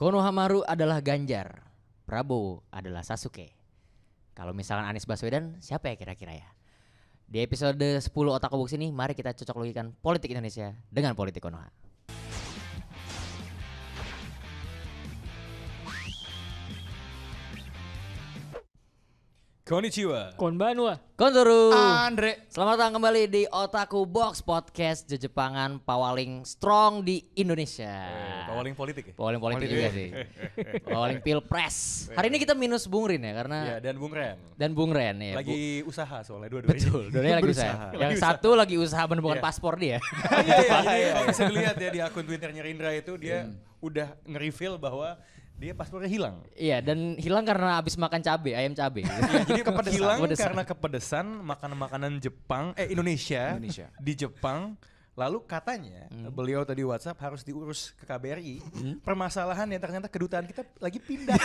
[0.00, 1.60] Konohamaru adalah Ganjar,
[2.08, 3.52] Prabowo adalah Sasuke.
[4.32, 6.48] Kalau misalkan Anies Baswedan, siapa ya kira-kira ya?
[7.28, 11.68] Di episode 10 Otak Box ini, mari kita cocok logikan politik Indonesia dengan politik Konoha.
[19.70, 20.34] Konnichiwa.
[20.34, 20.98] Konbanwa.
[21.14, 21.70] Kontoru.
[21.70, 22.42] Andre.
[22.50, 27.86] Selamat datang kembali di Otaku Box Podcast Jejepangan pawaling strong di Indonesia.
[27.86, 29.14] Eh, Pawaling politik ya?
[29.14, 29.78] Pawaling politik Politik.
[29.78, 30.08] juga sih.
[30.90, 31.76] Pawaling pilpres.
[32.10, 34.42] Hari ini kita minus Bung Rin ya karena Ya, dan Bung Ren.
[34.58, 35.38] dan Bung Ren ya.
[35.38, 36.74] Bu- Lagi usaha soalnya dua-duanya.
[36.74, 37.86] Betul, dua lagi usaha.
[37.94, 39.44] Yang Lagi satu lagi usaha menemukan Iya.
[39.46, 39.98] paspor dia.
[40.42, 43.46] Iya, iya, jadi kalau bisa dilihat ya di akun Twitternya Rindra itu dia
[43.78, 45.14] udah nge-reveal bahwa
[45.60, 46.40] dia paspornya hilang.
[46.56, 49.04] Iya, dan hilang karena habis makan cabe, ayam cabe.
[49.04, 49.60] Iya, jadi
[50.00, 50.44] hilang Kepedesan.
[50.48, 53.92] karena kepedesan makanan-makanan Jepang eh Indonesia, Indonesia.
[54.00, 54.80] di Jepang.
[55.20, 58.64] Lalu katanya beliau tadi WhatsApp harus diurus ke KBRI.
[59.00, 61.36] Permasalahannya ternyata kedutaan kita lagi pindah.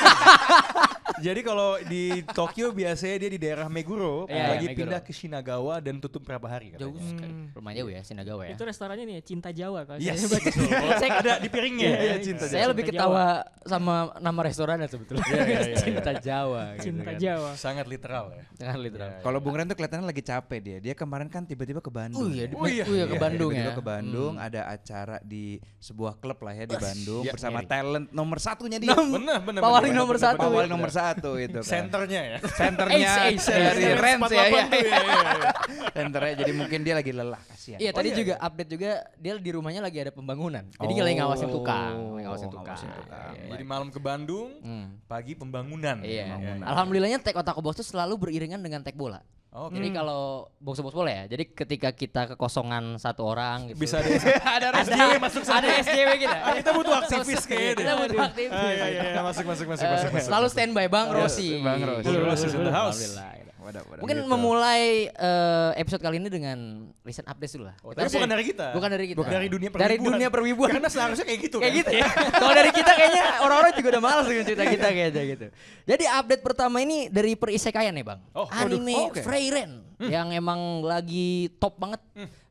[1.18, 4.80] Jadi kalau di Tokyo biasanya dia di daerah Meguro, Iya, lagi Meguro.
[4.84, 6.82] pindah ke Shinagawa dan tutup berapa hari katanya.
[6.84, 7.34] Jauh sekali.
[7.52, 8.52] Lumayan jauh ya Shinagawa ya.
[8.52, 10.44] Itu restorannya nih Cinta Jawa kalau Yes, saya.
[11.00, 11.88] Saya ada di piringnya.
[11.88, 12.92] Iya, ya, iya, cinta Saya Cinta lebih Jawa.
[12.92, 13.26] ketawa
[13.64, 15.24] sama nama restorannya sebetulnya.
[15.26, 16.64] Iya, iya, iya, Cinta Jawa.
[16.74, 17.16] gitu Cinta kan.
[17.18, 17.50] Jawa.
[17.56, 18.44] Sangat literal ya.
[18.58, 19.08] Jangan literal.
[19.10, 20.78] Iya, Kalau Bung Ren tuh kelihatannya lagi capek dia.
[20.82, 22.20] Dia kemarin kan tiba-tiba ke Bandung.
[22.20, 22.46] Oh iya, ya.
[22.46, 22.84] di- Oh iya.
[22.84, 23.65] oh iya ke Iya, Bandung ya.
[23.66, 27.70] Tiba-tiba ke Bandung ada acara di sebuah klub lah ya di Bandung iya, bersama ngeri.
[27.70, 28.94] talent nomor satunya dia.
[28.96, 29.62] Benar, benar.
[29.62, 30.40] Pawaling benar, nomor satu.
[30.40, 31.68] Pawaling nomor satu itu kan.
[31.68, 32.38] Senternya ya.
[32.44, 33.10] Senternya
[33.48, 33.84] dari.
[33.96, 34.28] Rens ya.
[34.28, 34.46] 48 ya.
[34.46, 35.52] iya, iya, iya.
[35.92, 37.80] Senternya jadi mungkin dia lagi lelah kasihan.
[37.80, 38.46] Iya, Oh, tadi iya, juga iya.
[38.46, 40.64] update juga dia di rumahnya lagi ada pembangunan.
[40.70, 42.76] Jadi lagi ngawasin tukang, lagi ngawasin Oh, tukang.
[42.76, 43.32] ngawasin tukang.
[43.34, 44.86] Iya, Jadi malam ke Bandung, Hmm.
[45.06, 45.98] pagi pembangunan.
[46.02, 46.36] Iya.
[46.62, 49.24] Alhamdulillahnya tag otak box tuh selalu beriringan dengan tag bola.
[49.56, 49.80] Oke.
[49.80, 51.24] Jadi kalau box box bola ya.
[51.32, 53.88] Jadi ketika kita kekosongan satu orang gitu.
[53.88, 54.04] Bisa
[54.60, 55.64] ada ada SJW masuk sana.
[55.64, 56.38] Ada SJW kita.
[56.44, 57.74] Ah, kita butuh aktivis kayaknya.
[57.80, 58.52] Kita butuh aktivis.
[58.52, 60.28] Ah, iya, iya, iya, masuk, masuk, masuk, Eh, masuk, masuk.
[60.28, 61.50] Selalu standby Bang Yes, Rossi.
[61.64, 62.04] Bang Rossi.
[62.04, 64.02] Bang Rossi is in Wadah, wadah.
[64.06, 64.30] Mungkin Gitu.
[64.30, 66.58] memulai eh, episode kali ini dengan
[67.02, 67.76] recent update dulu lah.
[67.82, 68.68] Oh, tapi bukan dari kita.
[68.78, 69.18] Bukan dari kita.
[69.18, 70.14] Bukan dari dunia Dari perwibuan.
[70.14, 70.70] dunia perwibuan.
[70.70, 71.80] Karena seharusnya kayak gitu Kayak kan.
[71.82, 72.06] gitu ya.
[72.42, 75.46] Kalau dari kita kayaknya orang-orang juga udah malas dengan cerita kita kayaknya gitu.
[75.84, 78.20] Jadi update pertama ini dari perisekaian nih bang.
[78.32, 78.46] Oh.
[78.48, 79.26] Anime Oh, oke.
[79.26, 82.02] Freiren yang emang lagi top banget.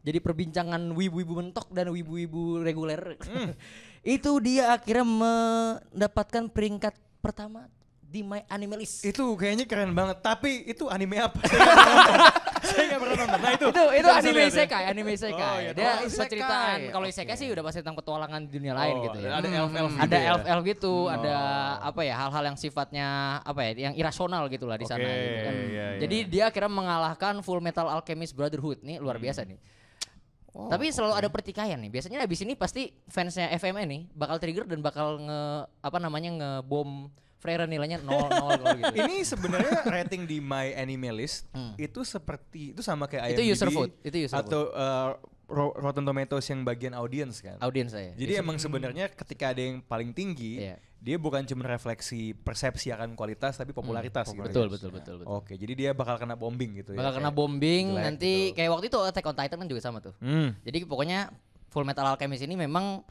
[0.02, 3.14] Jadi perbincangan wibu-wibu mentok dan wibu-wibu reguler.
[4.04, 7.70] Itu dia akhirnya mendapatkan peringkat pertama
[8.14, 9.02] di My Anime List.
[9.02, 10.22] Itu kayaknya keren banget.
[10.22, 11.42] Tapi itu anime apa?
[12.64, 13.40] Saya nggak pernah nonton.
[13.42, 13.66] Nah itu.
[13.66, 15.42] itu itu anime isekai, anime isekai.
[15.42, 15.70] Oh, iya.
[15.74, 19.18] Dia Oh, ceritakan kalau isekai sih udah pasti tentang petualangan di dunia lain Oh, gitu
[19.18, 19.30] ya.
[19.36, 20.30] Ada elf-elf gitu ada ya?
[20.30, 21.36] elf-elf gitu, ada
[21.82, 23.06] apa ya hal-hal yang sifatnya
[23.42, 25.54] apa ya, yang irasional gitu lah di sana Oke, gitu kan.
[25.58, 25.86] iya, iya.
[26.00, 29.58] Jadi dia akhirnya mengalahkan Full Metal Alchemist Brotherhood nih luar biasa nih.
[30.54, 31.90] Tapi selalu ada pertikaian nih.
[31.90, 35.40] Biasanya abis ini pasti fansnya FMN nih bakal trigger dan bakal nge
[35.82, 37.10] apa namanya ngebom
[37.44, 38.94] Freyren nilainya 0 0 gitu.
[39.04, 41.76] Ini sebenarnya rating di My Anime List Hmm.
[41.76, 45.12] itu seperti itu sama kayak Itu IMDb user vote, itu user atau uh,
[45.44, 47.60] Ro- Rotten Tomatoes yang bagian audience kan.
[47.60, 48.16] Audiens saya.
[48.16, 50.80] Jadi emang sebenarnya ketika ada yang paling tinggi, Iya.
[50.98, 54.40] dia bukan cuma refleksi persepsi akan kualitas tapi popularitas gitu.
[54.40, 55.28] betul, betul, betul, betul.
[55.30, 57.16] Oke, jadi dia bakal kena bombing gitu bakal ya.
[57.20, 58.56] kena kayak bombing jelek nanti gitu.
[58.56, 60.16] kayak waktu itu Attack on Titan kan juga sama tuh.
[60.18, 60.56] Hmm.
[60.64, 61.28] Jadi pokoknya
[61.68, 63.04] Full Metal Alchemist ini memang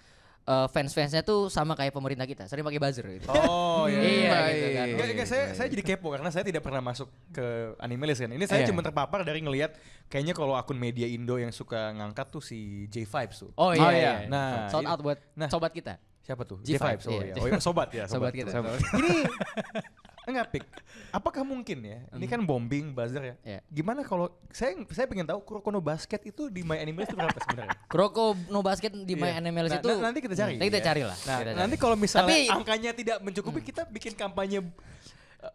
[0.44, 3.32] eh, fans-fansnya tuh sama kayak pemerintah kita, sering pakai buzzer gitu.
[3.32, 4.00] Oh iya.
[4.00, 4.52] Iya, Baik.
[4.54, 4.86] gitu kan.
[4.92, 7.46] Enggak, enggak, saya saya jadi kepo karena saya tidak pernah masuk ke
[7.80, 8.32] anime list kan.
[8.32, 8.70] Ini saya Iya.
[8.70, 9.72] cuma terpapar dari ngelihat
[10.08, 13.52] kayaknya kalau akun media Indo yang suka ngangkat tuh si J Vibes tuh.
[13.56, 14.00] Oh iya, Oh, iya.
[14.00, 14.14] iya.
[14.24, 14.28] iya.
[14.28, 15.48] Nah, shout out buat nah.
[15.48, 15.96] sobat kita.
[16.24, 16.60] Siapa tuh?
[16.64, 17.04] J Vibes.
[17.08, 17.24] Oh, iya.
[17.24, 17.34] iya.
[17.36, 17.60] Oh, iya.
[17.60, 18.34] sobat ya, Sobat sobat.
[18.36, 18.52] kita.
[18.52, 18.80] Sobat.
[18.96, 19.12] Ini
[20.26, 20.64] enggak pik.
[21.10, 22.00] Apakah mungkin ya?
[22.10, 23.36] Ini kan bombing buzzer ya.
[23.44, 23.60] Iya.
[23.68, 27.40] Gimana kalau saya saya pengen tahu Kurokono Basket itu di My Anime List itu berapa
[27.40, 27.76] sebenarnya?
[27.92, 29.40] Kuroko no basket di My Iya.
[29.40, 30.54] Anime List Nah, itu na- nanti kita cari.
[30.56, 30.86] Nanti kita ya.
[30.86, 31.18] cari lah.
[31.18, 31.60] Nah, kita cari.
[31.60, 34.60] nanti kalau misalnya Tapi- angkanya tidak mencukupi kita bikin kampanye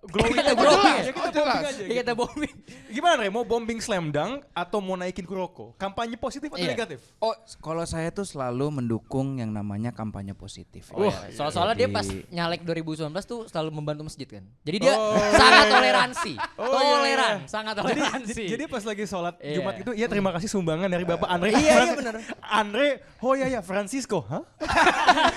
[0.04, 0.54] glowing Kita aja.
[0.54, 0.96] glowing.
[0.98, 1.82] Ya, kita bombing aja.
[1.82, 2.54] Iya, kita bombing.
[2.88, 3.28] Gimana Re?
[3.28, 5.72] Mau bombing slam dunk atau mau naikin Kuroko?
[5.74, 6.72] Kampanye positif atau Iya.
[6.72, 6.98] negatif?
[7.18, 10.88] Oh, kalau saya tuh selalu mendukung yang namanya kampanye positif.
[10.90, 11.12] Oh, Ya.
[11.22, 11.32] iya.
[11.32, 14.44] Soal soalnya dia pas nyalek 2019 tuh selalu membantu masjid kan.
[14.62, 15.16] Jadi dia Oh.
[15.30, 16.32] sangat toleransi.
[16.54, 17.46] Oh, iya, Toleran, iya.
[17.46, 18.44] sangat toleransi.
[18.46, 19.54] jadi pas lagi sholat Iya.
[19.56, 21.48] Jumat itu, ya terima kasih sumbangan dari Bapak Andre.
[21.50, 22.14] Iya, iya, bener.
[22.42, 22.88] Andre,
[23.18, 24.42] oh iya ya Francisco, hah?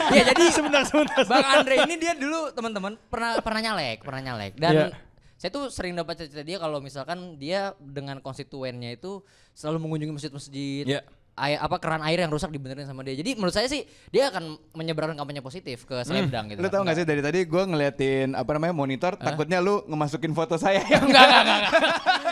[0.10, 1.24] Iya, jadi sebentar, sebentar.
[1.24, 4.41] Bang Andre ini dia dulu teman-teman pernah pernah nyalek, pernah nyalek.
[4.52, 4.88] Dan Iya.
[5.36, 9.22] saya tuh sering dapat cerita dia kalau misalkan dia dengan konstituennya itu
[9.52, 10.86] selalu mengunjungi masjid-masjid.
[10.88, 11.02] Iya.
[11.34, 13.16] Air, apa keran air yang rusak dibenerin sama dia.
[13.16, 16.60] Jadi menurut saya sih dia akan menyebarkan kampanye positif ke Slamdang gitu.
[16.60, 20.60] Lu tau gak sih dari tadi gue ngeliatin apa namanya monitor takutnya lu ngemasukin foto
[20.60, 21.58] saya yang Enggak, enggak, enggak.
[21.58, 21.74] enggak.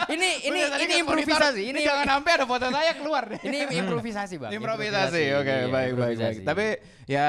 [0.14, 1.40] ini ini ini improvisasi.
[1.64, 3.40] monitor, Ini jangan sampai ada foto saya keluar deh.
[3.42, 4.52] ini improvisasi, Bang.
[4.52, 6.16] Improvisasi, oke Iya, baik baik baik.
[6.20, 6.42] improvisasi.
[6.44, 6.66] Tapi
[7.08, 7.28] ya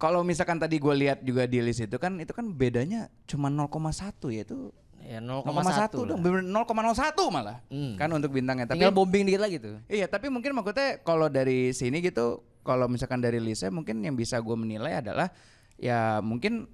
[0.00, 4.32] kalau misalkan tadi gue lihat juga di list itu kan itu kan bedanya cuma 0,1
[4.32, 6.18] ya itu Ya 0,1 0,1 dong, lah.
[6.20, 7.58] bener 0,01 malah.
[7.72, 7.96] Hmm.
[7.96, 8.68] Kan untuk bintangnya.
[8.68, 9.80] Tapi Tinggal bombing dikit lagi tuh.
[9.88, 14.36] Iya, tapi mungkin maksudnya kalau dari sini gitu, kalau misalkan dari listnya mungkin yang bisa
[14.38, 15.32] gue menilai adalah
[15.80, 16.68] ya mungkin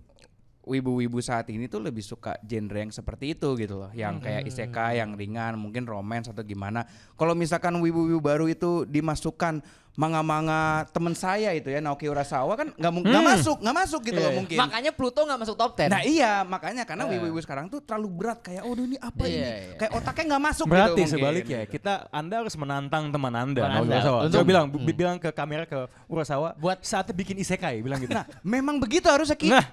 [0.67, 4.99] wibu-wibu saat ini tuh lebih suka genre yang seperti itu gitu loh, yang kayak isekai
[4.99, 6.83] yang ringan, mungkin romance atau gimana.
[7.15, 9.63] Kalau misalkan wibu-wibu baru itu dimasukkan
[9.97, 14.19] manga-manga temen saya itu ya Naoki Urasawa kan nggak mung- nggak masuk, nggak masuk gitu
[14.19, 14.57] loh mungkin.
[14.57, 15.89] Makanya Pluto nggak masuk top 10.
[15.89, 19.41] Nah iya makanya karena wibu-wibu sekarang tuh terlalu berat kayak oh ini apa Iya, ini
[19.41, 19.77] iya.
[19.77, 21.09] kayak otaknya nggak masuk Berarti gitu mungkin.
[21.11, 23.57] sebaliknya kita Anda harus menantang teman Anda.
[23.59, 23.97] Teman Naoki Anda.
[23.97, 24.19] Urasawa.
[24.23, 28.13] Untuk- Coba bilang bi- bilang ke kamera ke Urasawa Buat- saatnya bikin isekai bilang gitu.
[28.13, 29.49] Nah, memang begitu harusnya Ki.
[29.49, 29.65] Nah.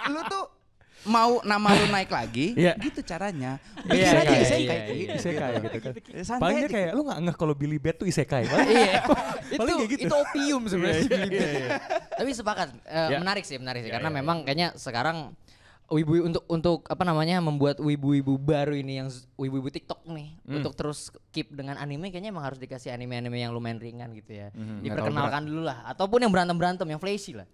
[0.08, 0.44] lu tuh
[1.02, 2.76] mau nama lu naik lagi, Iya.
[2.76, 3.56] gitu caranya.
[3.82, 4.94] Iya, Bikin aja iya, isekai, iya, Ki.
[4.98, 5.14] iya.
[5.16, 5.92] isekai gitu kan.
[6.06, 8.42] Ya, santai Paling dia aja, kayak lu nggak ngeh kalau Billy Bat tuh isekai.
[8.50, 9.00] Paling- iya.
[9.46, 10.02] itu Paling kayak gitu.
[10.04, 11.02] itu opium sebenarnya.
[11.02, 11.68] Iya, iya, iya.
[12.12, 13.18] Tapi sepakat eh, Ya.
[13.18, 15.32] menarik sih, menarik sih Ya, karena ya, memang kayaknya sekarang
[15.88, 20.62] wibu untuk untuk apa namanya membuat wibu-wibu baru ini yang wibu-wibu TikTok nih Hmm.
[20.62, 24.52] untuk terus keep dengan anime kayaknya emang harus dikasih anime-anime yang lumayan ringan gitu ya.
[24.52, 27.48] Nggak Diperkenalkan dulu lah ataupun yang berantem-berantem yang flashy lah.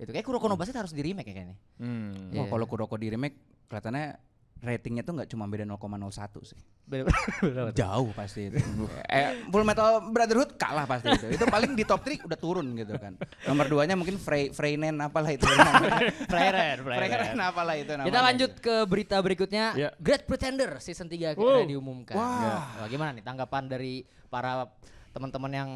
[0.00, 1.56] Itu kayak Kuroko no Basket harus di remake ya kayaknya.
[1.76, 2.32] Hmm.
[2.32, 2.50] Wah, Iya.
[2.50, 3.36] kalau Kuroko di remake
[3.68, 4.16] kelihatannya
[4.60, 6.56] ratingnya tuh nggak cuma beda 0,01 sih.
[6.84, 7.72] Bener-bener.
[7.80, 8.60] Jauh pasti itu.
[9.08, 11.26] eh, Full Metal Brotherhood kalah pasti itu.
[11.32, 13.16] Itu paling di top 3 udah turun gitu kan.
[13.48, 15.48] Nomor 2-nya mungkin Frey Freynen apalah itu.
[16.32, 18.08] Freyren, Freynen apalah itu namanya.
[18.12, 19.64] Kita lanjut ke berita berikutnya.
[19.76, 19.88] Ya.
[19.96, 21.64] Great Pretender season 3 Wow.
[21.64, 22.16] diumumkan.
[22.16, 22.84] Wah.
[22.84, 24.68] Wah, gimana nih tanggapan dari para
[25.10, 25.70] teman-teman yang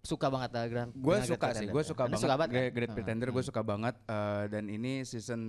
[0.00, 2.24] suka banget lah Grand Gue Great suka sih, gue suka Anda banget.
[2.24, 2.74] Suka banget Great, kan?
[2.74, 2.96] Great Hmm.
[2.96, 5.40] Pretender gue suka banget eh, dan ini season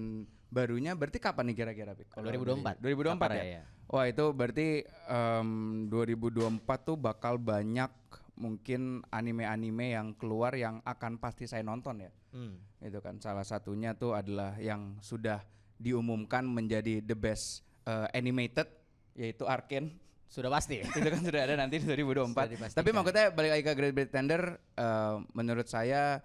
[0.48, 1.92] barunya berarti kapan nih kira-kira?
[1.96, 2.12] Pik?
[2.12, 2.76] Kalau 2024.
[2.78, 3.44] dari- 2024 Kapan ya?
[3.44, 3.64] ya?
[3.88, 4.68] Wah itu berarti
[5.08, 5.50] em,
[5.88, 7.92] 2024 tuh bakal banyak
[8.36, 12.12] mungkin anime-anime yang keluar yang akan pasti saya nonton ya.
[12.32, 12.60] Hmm.
[12.80, 15.44] Itu kan salah satunya tuh adalah yang sudah
[15.76, 18.68] diumumkan menjadi the best eh, animated
[19.14, 19.96] yaitu Arcane.
[20.32, 20.80] Sudah pasti.
[20.80, 20.88] ya?
[21.04, 22.32] itu kan sudah ada nanti di 2024.
[22.32, 22.80] Sudah dipastikan.
[22.80, 24.42] Tapi maksudnya balik lagi ke Great Pretender,
[24.80, 26.24] eh, menurut saya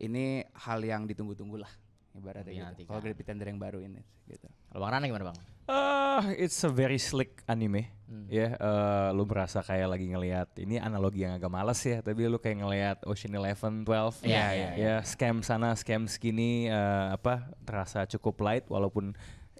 [0.00, 1.72] ini hal yang ditunggu-tunggu lah
[2.16, 2.88] ibaratnya gitu.
[2.88, 4.48] Kalau Great Pretender yang baru ini gitu.
[4.72, 5.38] Kalau Bang Rana gimana Bang?
[5.68, 7.92] Ah, it's a very slick anime.
[8.08, 8.26] Hmm.
[8.28, 12.36] Ya, eh, lu merasa kayak lagi ngelihat ini analogi yang agak males ya, tapi lu
[12.40, 14.20] kayak ngelihat Ocean Eleven, 12.
[14.26, 19.12] Iya, iya, Ya, scam sana, scam sini eh, apa terasa cukup light walaupun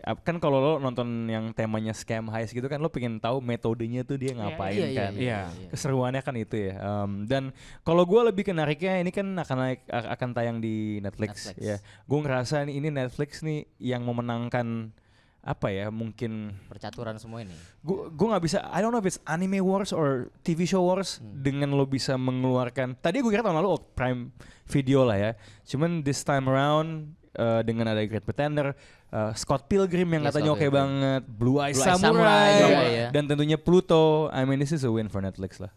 [0.02, 4.18] kan kalau lo nonton yang temanya scam heist gitu kan lo pengen tahu metodenya tuh
[4.18, 5.12] dia ngapain Iya, iya, kan.
[5.14, 5.68] iya, iya.
[5.70, 6.74] Keseruannya kan itu ya.
[6.74, 11.46] Em, dan kalau gua lebih ke nariknya ini kan akan naik akan tayang di Netflix,
[11.46, 11.62] Netflix.
[11.62, 11.76] ya.
[12.02, 14.90] Gue ngerasa nih ini Netflix nih yang memenangkan
[15.38, 17.50] apa ya mungkin Percaturan semua ini.
[17.82, 21.18] gue gue nggak bisa I don't know if it's anime wars or TV show wars
[21.18, 21.42] Hmm.
[21.42, 24.30] dengan lo bisa mengeluarkan tadi gue kira tahun lalu oh, Prime
[24.66, 25.30] Video lah ya
[25.66, 28.70] cuman this time around uh, dengan ada Great Pretender
[29.12, 30.74] uh, Scott Pilgrim yang Iya, katanya oke Pilgrim.
[30.80, 33.08] banget Blue Eye Blue Eye Samurai, Samurai juga, iya.
[33.12, 35.70] dan tentunya Pluto I mean this is a win for Netflix lah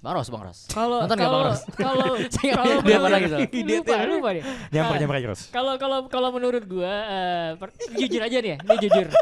[0.00, 0.58] Bang Ros, Bang Ros.
[0.66, 1.60] Kalau Nonton nggak Bang kalau Ros?
[1.84, 2.08] kalau
[2.56, 3.38] kalau dia apa menurut- lagi tuh?
[3.68, 4.44] lupa lupa deh.
[4.72, 8.50] nyamper Ah, nyamper aja terus Kalau kalau kalau menurut gua eh, per- jujur aja nih
[8.52, 9.08] ya, ini jujur.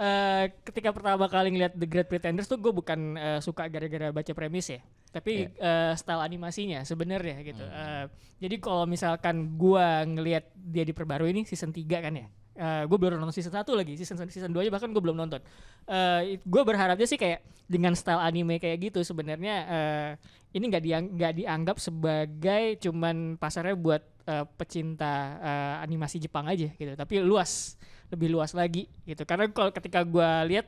[0.00, 4.32] Eh, ketika pertama kali ngeliat The Great Pretenders tuh gue bukan eh, suka gara-gara baca
[4.32, 4.80] premis ya,
[5.12, 7.60] tapi eh, style animasinya sebenarnya gitu.
[7.60, 8.08] Eh,
[8.40, 12.32] jadi kalau misalkan gua ngelihat dia diperbarui ini season 3 kan ya.
[12.60, 15.40] Gue baru nonton season 1 lagi, season season 2 aja bahkan gue belum nonton.
[15.88, 20.10] Eh gue berharapnya sih kayak dengan style anime kayak gitu sebenarnya eh,
[20.52, 26.68] ini nggak diang nggak dianggap sebagai cuman pasarnya buat eh, pecinta eh, animasi Jepang aja
[26.68, 27.78] gitu, tapi luas,
[28.10, 29.22] lebih luas lagi gitu.
[29.22, 30.66] Karena kalau ketika gue lihat,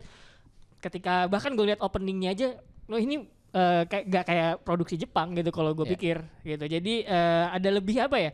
[0.78, 2.48] ketika bahkan gue lihat openingnya aja,
[2.86, 5.92] loh ini eh, kayak nggak kayak produksi Jepang gitu kalau gue Iya.
[5.98, 6.64] pikir gitu.
[6.66, 8.30] Jadi eh, ada lebih apa ya?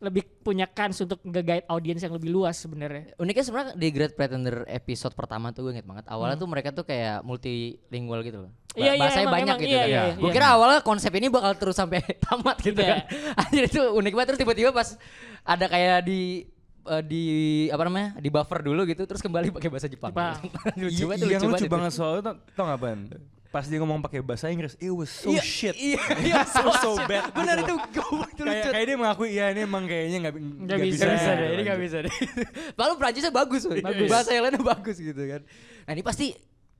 [0.00, 3.12] Lebih punya kans untuk nge-guide audiens yang lebih luas sebenarnya.
[3.16, 6.08] Uniknya sebenarnya di Great Pretender episode pertama tuh gue inget banget.
[6.08, 8.50] Awalnya tuh mereka tuh kayak multilingual gitu loh.
[8.50, 8.80] Ba- Hmm.
[8.80, 9.90] Iya, iya, bahasanya emang- banyak emang, gitu iya, kan.
[9.90, 10.32] iya, gue iya.
[10.32, 12.88] kira awalnya konsep ini bakal terus sampai tamat gitu Iya.
[12.88, 12.98] kan.
[13.44, 14.88] Anjir itu unik banget terus tiba-tiba pas
[15.42, 16.20] ada kayak di
[16.80, 17.22] eh, di
[17.68, 20.14] apa namanya di buffer dulu gitu terus kembali pakai bahasa Jepang.
[20.14, 20.38] Jepang.
[20.80, 21.68] lucu banget, yang lucu lucu banget.
[21.68, 22.98] banget soalnya tau, tau gak Ban?
[23.50, 25.74] Pas dia ngomong pakai bahasa Inggris, it was so Iya, shit.
[25.74, 27.34] Iya, iya, so so bad.
[27.34, 28.70] Benar gitu itu itu Kayak lucu.
[28.70, 31.60] kayak dia mengakui ya ini emang kayaknya nggak Nggak bisa, Gak bisa Iya, deh, ini
[31.60, 31.82] gak lanjut.
[31.82, 32.14] bisa deh.
[32.74, 33.62] Lalu Prancisnya bagus.
[33.66, 34.06] Bagus.
[34.06, 35.40] Bahasa yang lainnya bagus gitu kan.
[35.82, 36.26] Nah ini pasti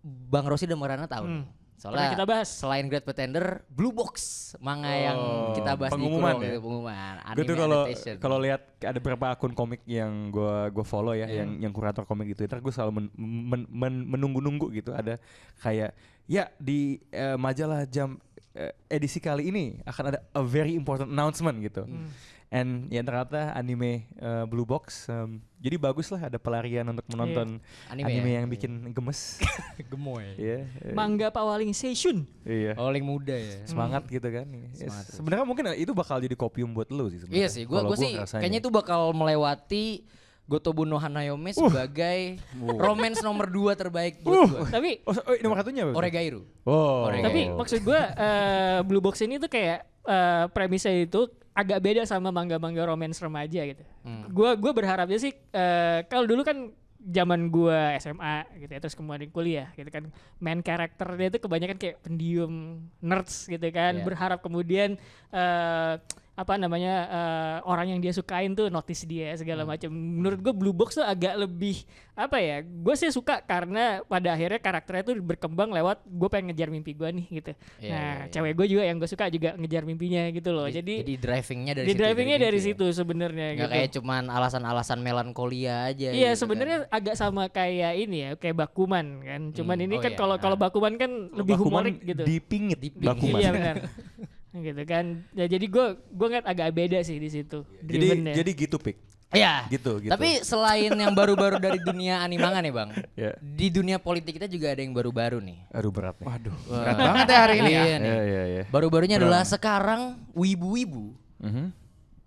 [0.01, 1.27] Bang Rosi dan Marana tahu.
[1.27, 1.45] Hmm.
[1.81, 2.49] Soalnya Pernah kita bahas.
[2.53, 4.13] selain Great Pretender, Blue Box
[4.61, 6.45] manga yang Oh, kita bahas pengumuman di Kuro, ya?
[6.45, 7.15] gitu, pengumuman.
[7.33, 7.81] Gue tuh kalau
[8.21, 11.41] kalau lihat ada beberapa akun komik yang gue gue follow ya, Iya.
[11.41, 14.93] yang yang kurator komik di Twitter, gue selalu men- men- men- menunggu-nunggu gitu.
[14.93, 15.17] Ada
[15.59, 15.97] kayak
[16.29, 18.21] ya di eh, majalah jam
[18.53, 21.89] eh, edisi kali ini akan ada a very important announcement gitu.
[21.89, 22.13] Hmm.
[22.51, 27.63] And ya ternyata anime eh, Blue Box em, jadi bagus lah ada pelarian untuk menonton
[27.87, 28.37] Anime anime, ya?
[28.43, 29.39] yang bikin gemes.
[29.91, 30.35] Gemoy.
[30.35, 30.67] Iya.
[30.83, 32.27] eh, Mangga Pawaling Seishun.
[32.43, 32.75] Iya.
[32.75, 33.63] Paling muda ya.
[33.63, 34.51] Semangat gitu kan.
[34.51, 35.15] Ya, Semangat terus.
[35.15, 37.39] sebenarnya mungkin itu bakal jadi kopium buat lu sih sebenarnya.
[37.39, 40.03] Iya sih, gua gua sih kayaknya itu bakal melewati
[40.51, 44.67] Gotobu no Hanayome sebagai romance nomor 2 terbaik buat gua.
[44.67, 45.95] Tapi Oh, so- oh, nomor satunya apa?
[45.95, 46.43] Oregairu.
[46.67, 47.07] Oh.
[47.07, 47.27] Oregairu.
[47.31, 52.31] Tapi maksud gue eh, Blue Box ini tuh kayak eh, premisnya itu agak beda sama
[52.31, 53.83] mangga-mangga romance remaja gitu.
[54.03, 54.31] Hmm.
[54.31, 59.33] Gua gua berharapnya sih eh, kalau dulu kan zaman gua SMA gitu ya terus kemudian
[59.33, 64.05] kuliah gitu kan main karakternya itu kebanyakan kayak pendiam nerds gitu kan Iya.
[64.05, 65.01] berharap kemudian
[65.33, 65.95] eh
[66.41, 69.71] apa namanya eh, orang yang dia sukain tuh notice dia segala Hmm.
[69.71, 69.91] macam.
[69.93, 72.57] Menurut gue Blue Box tuh agak lebih apa ya?
[72.61, 77.09] Gue sih suka karena pada akhirnya karakternya tuh berkembang lewat gue pengen ngejar mimpi gue
[77.13, 77.53] nih gitu.
[77.79, 78.31] Iya, nah, iya, iya.
[78.31, 80.65] cewek gue juga yang gue suka juga ngejar mimpinya gitu loh.
[80.65, 82.69] Jadi, jadi drivingnya dari di situ, drivingnya dari, gitu ya.
[82.73, 83.75] situ sebenarnya Nggak gitu.
[83.77, 86.09] kayak cuman alasan-alasan melankolia aja.
[86.09, 86.97] Iya gitu sebenarnya kan.
[86.97, 89.43] agak sama kayak ini ya kayak Bakuman kan.
[89.53, 90.19] Cuman Hmm, ini oh kan iya.
[90.19, 92.23] kalau kalau Bakuman kan lebih Bakuman humorik gitu.
[92.23, 93.05] Dipingit, Dipingit.
[93.07, 93.39] Bakuman.
[93.39, 93.77] Iya benar.
[94.53, 95.23] gitu kan.
[95.33, 97.63] Ya jadi gue gue ngeliat agak beda sih di situ.
[97.81, 98.35] Jadi drivennya.
[98.35, 98.97] jadi gitu pik.
[99.31, 99.71] Iya.
[99.71, 100.11] Gitu, gitu.
[100.11, 103.31] Tapi selain yang baru-baru dari dunia animangan nih bang, Ya.
[103.39, 105.71] di dunia politik kita juga ada yang baru-baru nih.
[105.71, 106.27] Aduh berat nih.
[106.27, 107.83] Waduh, berat banget ya hari ini ya.
[107.87, 108.11] Iya nih.
[108.11, 108.63] Iya, iya, iya.
[108.75, 111.73] Baru-barunya adalah sekarang wibu-wibu Mhm.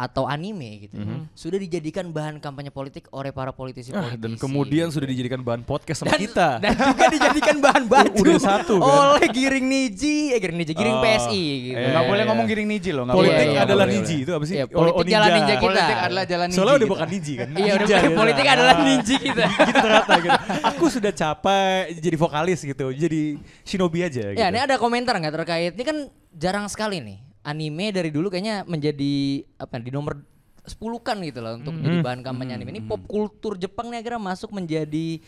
[0.03, 0.99] Atau anime gitu
[1.33, 4.19] sudah dijadikan bahan kampanye politik oleh para politisi Ah, politisi.
[4.19, 6.57] dan kemudian sudah dijadikan bahan podcast sama kita.
[6.63, 9.15] dan juga dijadikan bahan batu Udah satu, kan?
[9.15, 11.73] oleh Giring Niji, eh Giring Niji, Giring Oh, PSI gitu.
[11.73, 11.87] iya.
[11.89, 12.27] Nggak Eh, boleh iya.
[12.27, 13.03] ngomong giring niji loh.
[13.03, 13.53] nggak Politik Iya, boleh.
[13.53, 14.23] iya, adalah boleh, niji boleh.
[14.23, 14.55] itu apa sih?
[14.55, 15.63] Iya, Oh, politik oh, jalan ninja kita.
[15.63, 16.57] Politik adalah jalan niji.
[16.57, 16.93] Soalnya udah gitu.
[16.93, 17.47] bukan niji kan.
[17.53, 18.19] Iya, udah Ninja bukan gitu.
[18.19, 18.53] politik Ah.
[18.53, 19.45] adalah Niji kita.
[19.47, 20.39] gitu ternyata gitu.
[20.67, 22.85] Aku sudah capek jadi vokalis gitu.
[22.89, 23.21] Jadi
[23.63, 24.39] shinobi aja gitu.
[24.39, 25.71] Ya, ini ada komentar nggak terkait?
[25.73, 25.97] Ini kan
[26.33, 30.19] jarang sekali nih anime dari dulu kayaknya menjadi apa di nomor
[30.63, 32.71] 10 kan gitu loh untuk jadi bahan kampanye anime.
[32.71, 35.19] Ini pop kultur Jepang nih akhirnya masuk menjadi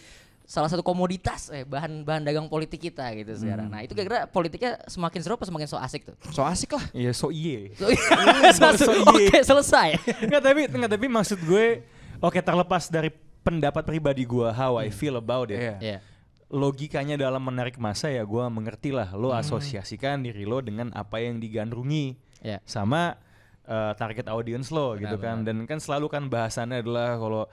[0.45, 3.67] salah satu komoditas eh bahan bahan dagang politik kita gitu sekarang.
[3.67, 6.15] Nah, itu kira-kira politiknya semakin seru apa semakin so asik tuh?
[6.31, 6.85] So asik lah.
[6.95, 7.73] Iya, so iye.
[7.75, 7.89] So,
[8.79, 9.41] so Oke, iye.
[9.43, 9.99] selesai.
[10.23, 11.83] Enggak tapi enggak tapi maksud gue
[12.21, 13.09] oke terlepas dari
[13.43, 15.59] pendapat pribadi gue how I feel about it.
[15.59, 15.75] Iya.
[15.81, 15.97] Iya.
[16.45, 19.09] Logikanya dalam menarik masa ya gue mengerti lah.
[19.17, 22.61] Lo asosiasikan diri lo dengan apa yang digandrungi Iya.
[22.61, 23.17] sama
[23.65, 25.41] uh, target audience lo gitu kan.
[25.41, 27.43] dan kan selalu kan bahasannya adalah kalau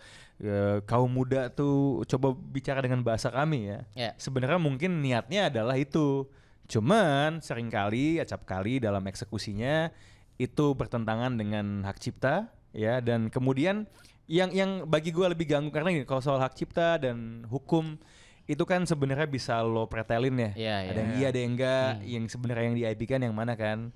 [0.44, 3.80] uh, kaum muda tuh coba bicara dengan bahasa kami ya.
[3.96, 4.10] Iya.
[4.20, 6.28] sebenarnya mungkin niatnya adalah itu.
[6.68, 9.88] Cuman sering kali acap kali dalam eksekusinya
[10.36, 13.00] itu bertentangan dengan hak cipta ya.
[13.00, 13.88] Dan kemudian
[14.28, 17.96] yang yang bagi gue lebih ganggu karena gini kalau soal hak cipta dan hukum
[18.44, 20.98] itu kan sebenarnya bisa lo pretelin ya Iya, ada iya.
[20.98, 23.94] yang iya ada yang enggak yang sebenarnya yang di IP kan yang mana kan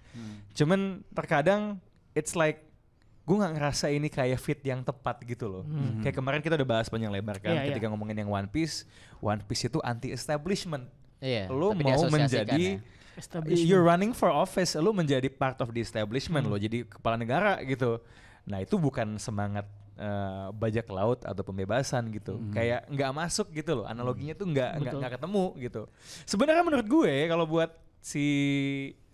[0.53, 2.62] cuman terkadang it's like
[3.23, 5.65] gue nggak ngerasa ini kayak fit yang tepat gitu loh
[5.99, 7.69] kayak kemarin kita udah bahas panjang lebar kan Iya, iya.
[7.73, 8.87] ketika ngomongin yang One Piece
[9.19, 10.87] One Piece itu anti establishment
[11.19, 11.49] Iya.
[11.49, 12.95] lo mau menjadi ya.
[13.17, 13.65] Establishment.
[13.65, 17.99] you're running for office lo menjadi part of the establishment lo jadi kepala negara gitu
[18.45, 22.38] nah itu bukan semangat eh, bajak laut atau pembebasan gitu.
[22.53, 23.87] Kayak nggak masuk gitu loh.
[23.88, 25.83] Analoginya tuh nggak nggak ketemu gitu.
[26.29, 27.71] Sebenarnya menurut gue kalau buat
[28.07, 28.26] si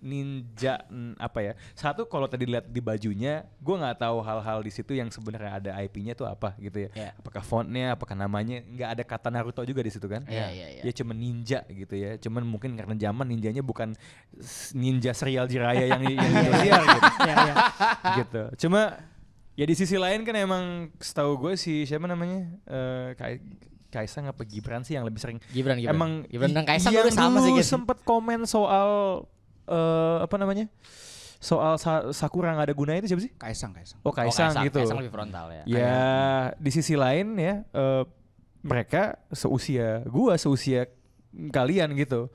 [0.03, 0.83] ninja
[1.17, 5.09] apa ya satu kalau tadi lihat di bajunya gue nggak tahu hal-hal di situ yang
[5.15, 6.91] sebenarnya ada IP-nya tuh apa gitu ya.
[6.93, 7.11] Iya.
[7.17, 10.27] apakah fontnya apakah namanya nggak ada kata Naruto juga di situ kan.
[10.27, 10.83] Iya, iya, iya.
[10.83, 12.19] ya cuma ninja gitu ya.
[12.19, 13.95] Cuman mungkin karena zaman ninjanya bukan
[14.75, 17.09] ninja serial jiraya yang yang di Indosiar gitu.
[17.23, 17.55] Iya, iya.
[18.19, 18.43] gitu.
[18.67, 18.99] Cuma
[19.53, 23.37] ya di sisi lain kan emang setahu gue si siapa namanya eh Kai
[23.93, 25.93] Kaisang apa Gibran sih yang lebih sering Gibran, Gibran.
[25.93, 27.69] emang Gibran dan Kaisang yang sama sih dulu gitu.
[27.77, 28.89] sempet komen soal
[29.69, 30.73] eh apa namanya
[31.43, 33.99] soal sa Sakura nggak ada gunanya itu siapa sih Kaisang, Kaisang.
[34.01, 35.63] oh Kaisang, gitu Kaisang lebih frontal ya.
[35.67, 36.01] Ya
[36.57, 38.03] di sisi lain ya eh,
[38.63, 40.87] mereka seusia gua seusia
[41.53, 42.31] kalian gitu.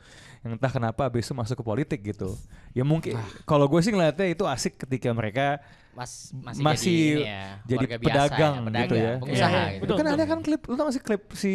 [0.46, 2.38] Yang entah kenapa abis itu masuk ke politik gitu.
[2.76, 3.18] Ya mungkin
[3.50, 5.64] kalau gue sih ngeliatnya itu asik ketika mereka
[5.98, 9.14] Mas, masih, masih jadi, ini ya, jadi warga biasa pedagang ya, gitu pedagang, ya.
[9.18, 9.82] pengusaha Iya, iya, gitu.
[9.82, 9.96] betul.
[9.98, 11.54] kan ada kan klip lu tau gak sih klip si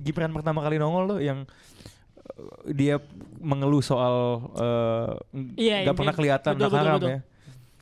[0.00, 1.38] Gibran pertama kali nongol tuh yang
[2.30, 2.96] eh, dia
[3.36, 4.14] mengeluh soal
[4.54, 5.10] eh,
[5.58, 7.10] Iya, nggak yang pernah dia- kelihatan betul, anak betul, haram betul.
[7.10, 7.20] ya.
[7.20, 7.26] Di,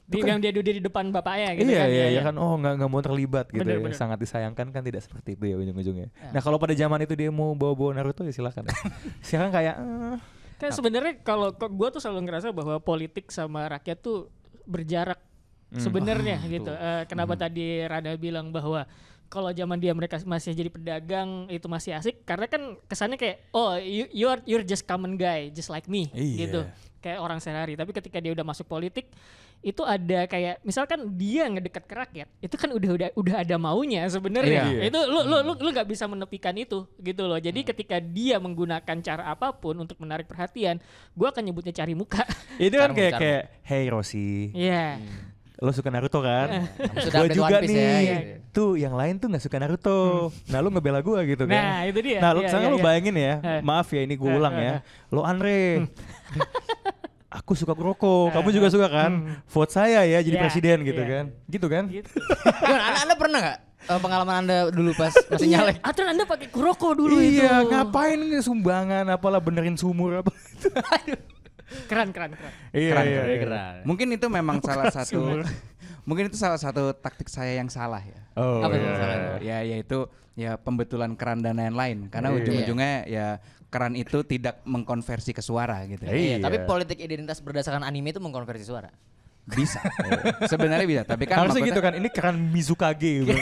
[0.08, 1.88] Itu kan- yang dia duduk di depan bapaknya gitu iya, kan.
[1.90, 2.34] iya, iya kan.
[2.34, 3.84] Oh, nggak nggak mau terlibat gitu Bener, ya.
[3.84, 3.92] bener.
[3.94, 6.08] Sangat disayangkan kan tidak seperti itu ya ujung-ujungnya.
[6.08, 6.32] Ya.
[6.32, 8.64] Nah, kalau pada zaman itu dia mau bawa-bawa Naruto ya silakan.
[8.64, 8.72] ya.
[9.22, 10.16] Sekarang kayak eh,
[10.56, 14.26] Kan sebenarnya kalau gue tuh selalu ngerasa bahwa politik sama rakyat tuh
[14.64, 15.20] berjarak
[15.68, 15.78] Hmm.
[15.78, 16.64] sebenarnya Ah, gitu.
[16.64, 16.74] tuh.
[16.74, 18.88] Eh, kenapa tadi Rada bilang bahwa
[19.28, 22.24] kalau zaman dia mereka masih jadi pedagang itu masih asik?
[22.24, 26.36] Karena kan kesannya kayak oh you you're you're just common guy just like me Iya.
[26.42, 26.60] gitu.
[26.98, 27.76] Kayak orang sehari.
[27.76, 29.12] Tapi ketika dia udah masuk politik
[29.58, 34.06] itu ada kayak misalkan dia ngedekat ke rakyat itu kan udah udah udah ada maunya
[34.06, 34.70] sebenarnya.
[34.70, 34.82] Iya.
[34.86, 37.36] itu lu lu lu lu nggak bisa menepikan itu gitu loh.
[37.36, 37.68] Jadi Hmm.
[37.68, 40.78] ketika dia menggunakan cara apa pun untuk menarik perhatian
[41.12, 42.22] gua akan nyebutnya cari muka.
[42.56, 44.96] Itu kan kayak kayak Hey Rosi, Iya
[45.58, 46.70] lo suka Naruto kan?
[46.96, 47.82] Sudah Gua update juga One Piece nih.
[47.82, 48.18] ya, gitu.
[48.48, 50.30] Tuh yang lain tuh nggak suka Naruto.
[50.46, 51.58] Nah lu ngebela gua gitu kan?
[51.58, 52.18] Nah, itu dia.
[52.18, 52.84] Nah lu, Iya, iya, lu iya.
[52.84, 53.60] bayangin ya, Eh.
[53.60, 54.72] maaf ya ini gue ulang eh, ya.
[54.72, 54.78] eh.
[55.08, 55.82] Lo Andre,
[57.38, 59.42] aku suka Kuroko, kamu juga suka kan?
[59.44, 61.10] Vote saya ya jadi Iya, presiden gitu iya.
[61.12, 61.24] kan?
[61.44, 61.84] Gitu kan?
[61.88, 62.10] gitu.
[62.62, 65.76] Gimana, anda, anda pernah nggak eh, pengalaman anda dulu pas masih Iya, nyalek?
[65.82, 67.40] Aturan Anda pakai kuroko dulu itu.
[67.40, 70.70] Iya, ngapain sumbangan apalah benerin sumur apa itu.
[71.84, 72.52] Keren, keren, keren.
[72.72, 73.52] Iya, Keren, iya, keren.
[73.52, 73.84] iya.
[73.84, 75.44] Mungkin itu memang salah satu
[76.02, 78.20] mungkin itu salah satu taktik saya yang salah ya.
[78.34, 79.36] Oh, Apa iya.
[79.38, 82.36] ya yaitu ya pembetulan keran dan lain-lain karena Iya.
[82.40, 83.26] ujung-ujungnya ya
[83.68, 86.08] keran itu tidak mengkonversi ke suara gitu.
[86.08, 86.16] Iya.
[86.16, 88.88] Iya, tapi politik identitas berdasarkan anime itu mengkonversi suara.
[89.48, 89.80] Bisa.
[90.44, 93.32] Sebenarnya bisa, tapi kan Harusnya gitu kan, ini keran Mizukage gitu.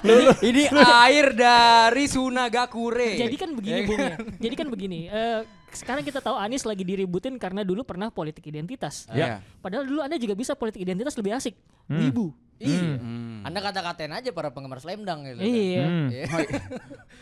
[0.50, 3.18] ini air dari Sunagakure.
[3.18, 4.16] Jadi kan begini, Bung ya.
[4.38, 5.00] Jadi kan begini.
[5.10, 5.42] eh,
[5.74, 9.08] sekarang kita tahu Anies lagi diributin karena dulu pernah politik identitas.
[9.10, 9.42] Iya.
[9.60, 11.54] Padahal dulu Anda juga bisa politik identitas lebih asik.
[11.86, 12.45] Wibu.
[12.58, 12.96] Iya.
[12.96, 13.42] Hmm.
[13.42, 15.36] Anda kata-katain aja para penggemar Slam Dunk gitu.
[15.36, 15.44] kan.
[15.44, 15.84] Iya.
[15.84, 16.06] Hmm.
[16.08, 16.24] Iya.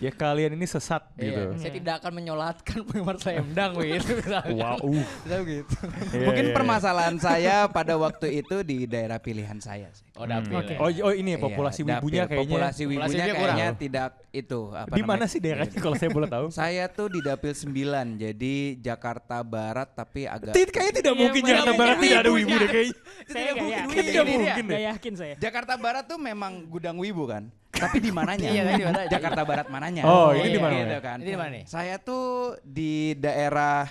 [0.00, 1.40] Ya kalian ini sesat Iya, gitu.
[1.58, 4.12] Saya tidak akan menyolatkan penggemar Slam Dunk gitu.
[4.52, 4.78] Wow.
[4.80, 5.04] uh.
[5.44, 5.74] Gitu.
[6.12, 6.54] Iya, Mungkin iya, iya.
[6.54, 10.06] permasalahan saya pada waktu itu di daerah pilihan saya sih.
[10.14, 10.54] Oh, dapil.
[10.54, 10.72] Oke.
[10.72, 10.78] ya.
[10.78, 12.30] Oh, oh ini ya, populasi Iya, wibunya dapil.
[12.30, 12.46] kayaknya.
[12.46, 13.56] Populasi wibunya Populasinya kurang.
[13.56, 16.46] kayaknya tidak itu apa Di mana sih daerahnya kalau saya boleh tahu?
[16.50, 17.74] Saya tuh di Dapil 9,
[18.16, 22.30] jadi Jakarta Barat tapi agak Tid- Kayaknya tidak Iya, mungkin Jakarta mungkin Barat tidak ada
[22.30, 22.46] wibunya.
[22.46, 22.96] wibu deh kayaknya.
[23.24, 23.50] Saya.
[23.84, 24.64] Tidak mungkin deh.
[24.68, 25.23] nggak yakin saya.
[25.34, 27.48] Jakarta Barat tuh memang gudang wibu kan.
[27.70, 28.48] Tapi di mananya?
[28.54, 29.08] Iya, tapi di mananya?
[29.08, 30.02] Jakarta Barat mananya?
[30.04, 31.18] Oh, ini di mana, Gitu kan.
[31.18, 31.64] Ini di mana nih?
[31.64, 32.24] Saya tuh
[32.60, 33.88] di daerah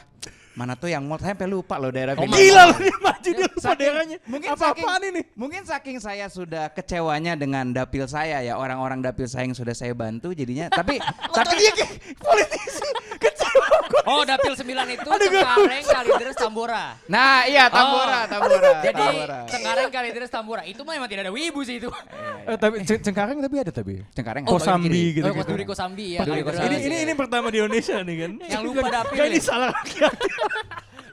[0.54, 2.30] mana tuh yang mall saya sampai lupa loh daerah Oh.
[2.30, 4.18] Gila loh dia maju dia lupa Saking- daerahnya.
[4.24, 5.22] Mungkin Apa-apaan saking, ini?
[5.34, 9.92] Mungkin saking saya sudah kecewanya dengan dapil saya ya orang-orang dapil saya yang sudah saya
[9.92, 10.70] bantu jadinya.
[10.70, 11.02] tapi
[11.38, 12.86] tapi dia kayak politisi
[13.18, 13.43] kecewa.
[14.06, 16.86] Oh, dapil 9 itu Cengkareng, Kalideres, Tambora.
[17.06, 18.30] Nah iya Tambora, Oh.
[18.30, 18.72] Tambora.
[18.80, 19.38] Jadi Tambora.
[19.46, 20.62] Cengkareng, Kalideres, Tambora.
[20.64, 21.88] Itu mah emang tidak ada wibu sih itu.
[22.44, 23.96] Eh, tapi Ceng- Cengkareng tapi ada tapi.
[24.12, 24.44] Cengkareng.
[24.46, 25.26] Oh, Kosambi gitu.
[25.26, 25.34] Oh,
[25.66, 26.22] Kosambi ya.
[26.22, 26.60] Duri Kalideres.
[26.62, 28.32] Ini ini ini pertama di Indonesia nih kan.
[28.44, 29.44] Yang lupa dapil Kayak ini ya.
[29.44, 30.16] salah rakyat.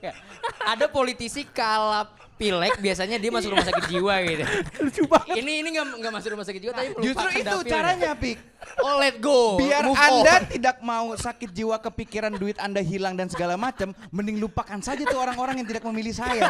[0.00, 0.16] Ya,
[0.64, 4.44] Ada politisi kalap pilek biasanya dia masuk rumah sakit jiwa gitu.
[4.88, 5.36] Lucu banget.
[5.44, 8.38] Ini ini nggak nggak masuk rumah sakit jiwa tapi Justru itu caranya, Pik.
[8.80, 9.60] Oh, let go.
[9.60, 10.42] Biar Move Anda on.
[10.48, 15.20] tidak mau sakit jiwa kepikiran duit Anda hilang dan segala macam, mending lupakan saja tuh
[15.20, 16.48] orang-orang yang tidak memilih saya.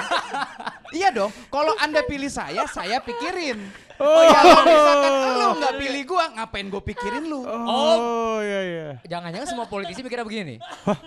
[0.99, 3.90] iya dong, kalau Anda pilih saya, saya pikirin.
[4.01, 7.41] Oh, ya kalau misalkan lu nggak pilih gua, ngapain gua pikirin lu?
[7.45, 8.89] Oh, iya iya.
[9.05, 10.59] Jangan-jangan semua politisi mikirnya begini nih.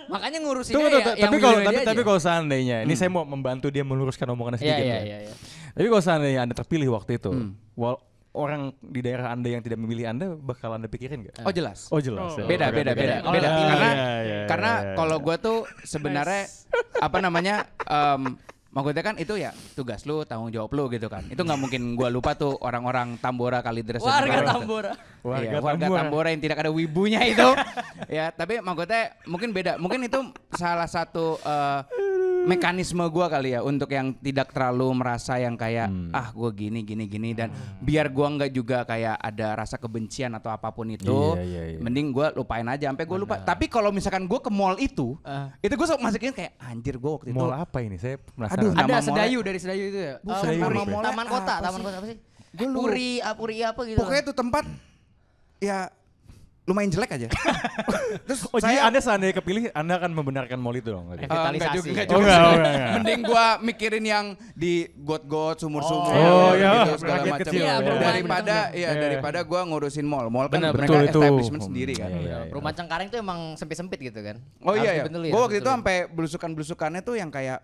[0.06, 3.82] Makanya ngurusinnya Tunggu, ya, tapi kalau tapi, tapi kalau seandainya, ini saya mau membantu dia
[3.82, 5.02] meluruskan omongannya Iya, sedikit iya, ya.
[5.02, 5.34] iya, iya.
[5.72, 7.58] Tapi kalau seandainya Anda terpilih waktu itu, Hmm.
[7.74, 7.98] wal-
[8.30, 11.42] orang di daerah Anda yang tidak memilih Anda bakal Anda pikirin gak?
[11.42, 11.86] Oh jelas.
[11.88, 12.34] Oh jelas.
[12.34, 12.42] Oh.
[12.42, 12.46] ya.
[12.46, 13.30] Beda, beda, beda, oke.
[13.30, 13.46] beda.
[13.46, 15.24] Ah, Karena, iya, iya, karena iya, kalau iya.
[15.24, 16.42] gue tuh sebenarnya
[16.98, 17.54] apa namanya,
[17.90, 18.34] em
[18.74, 21.22] maksudnya kan itu ya tugas lu, tanggung jawab lu gitu kan.
[21.30, 24.50] Itu nggak mungkin gua lupa tuh orang-orang Tambora, dan Warga Tambora.
[24.50, 24.92] Tambora.
[25.24, 26.00] Warga Iya, warga Tambora.
[26.02, 27.48] Tambora yang tidak ada wibunya itu.
[28.18, 29.78] ya, tapi maksudnya mungkin beda.
[29.78, 30.18] Mungkin itu
[30.58, 31.80] salah satu eh,
[32.44, 36.12] mekanisme gua kali ya untuk yang tidak terlalu merasa yang kayak Hmm.
[36.12, 40.48] ah gua gini gini gini dan biar gua nggak juga kayak ada rasa kebencian atau
[40.48, 41.08] apa pun itu.
[41.34, 41.78] Iya, iya, iya.
[41.80, 43.36] Mending gua lupain aja sampai gua lupa.
[43.38, 45.52] Tapi kalau misalkan gua ke mall itu, Ah.
[45.58, 47.36] itu gua masukin kayak anjir gua waktu itu.
[47.36, 47.96] Mall apa ini?
[47.96, 48.60] Saya penasaran.
[48.60, 50.14] Aduh, Ada Sedayu dari Sedayu itu ya.
[50.20, 50.76] Bukan, Eh, nama Puri.
[50.84, 51.80] mallnya Taman Kota, apa Taman?
[51.80, 52.18] Kota apa sih?
[52.54, 52.78] Gua lupa.
[52.86, 53.98] Puri, ah, Puri apa gitu.
[53.98, 54.64] Pokoknya itu tempat
[55.58, 55.78] ya
[56.64, 57.28] lumayan jelek aja.
[58.26, 61.04] Terus Oh jadi saya Anda seandainya kepilih, Anda akan membenarkan mall itu dong?
[61.06, 61.20] berarti?
[61.20, 61.76] Eh, Eh, enggak Revitalisasi.
[61.76, 62.92] juga, enggak Oh, juga enggak, oh, enggak, enggak.
[62.94, 64.24] Mending gua mikirin yang
[64.54, 67.44] di got-got, sumur-sumur Oh, gitu iya, segala rakyat macam.
[67.44, 67.60] kecil.
[67.60, 68.90] Iya, bener, daripada bener, ya Iya.
[68.98, 70.26] daripada gua ngurusin mall.
[70.26, 71.20] Mall kan Bener, mereka betul itu.
[71.20, 72.08] establishment sendiri kan.
[72.08, 72.36] Iya, iya.
[72.48, 74.36] Perumahan Cengkareng tuh emang sempit-sempit gitu kan.
[74.58, 75.02] Oh Harus iya ya.
[75.02, 75.76] dibetulin, Gua waktu itu dibetulin.
[75.76, 77.58] sampai belusukan-belusukannya tuh yang kayak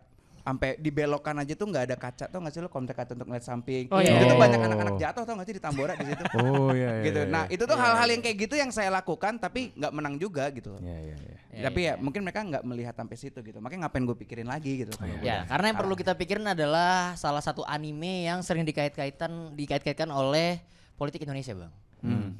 [0.51, 3.47] sampai dibelokkan aja tuh nggak ada kaca tuh nggak sih lo kontak kaca untuk ngeliat
[3.47, 3.87] samping.
[3.95, 4.27] Oh, Itu iya.
[4.27, 4.43] tuh Oh.
[4.43, 6.25] banyak anak-anak jatuh tau nggak sih di Tambora di situ.
[6.43, 7.05] Oh iya iya.
[7.07, 7.21] gitu.
[7.23, 7.55] iya, Nah, iya.
[7.55, 10.75] itu tuh hal-hal yang kayak gitu yang saya lakukan tapi nggak menang juga gitu.
[10.83, 11.37] Iya iya iya.
[11.51, 13.59] Iya, Tapi iya, ya mungkin mereka nggak melihat sampai situ gitu.
[13.63, 14.93] Makanya ngapain gue pikirin lagi gitu.
[15.23, 20.59] Ya, karena yang perlu kita pikirin adalah salah satu anime yang sering dikait-kaitan dikait-kaitkan oleh
[20.99, 21.73] politik Indonesia, Bang.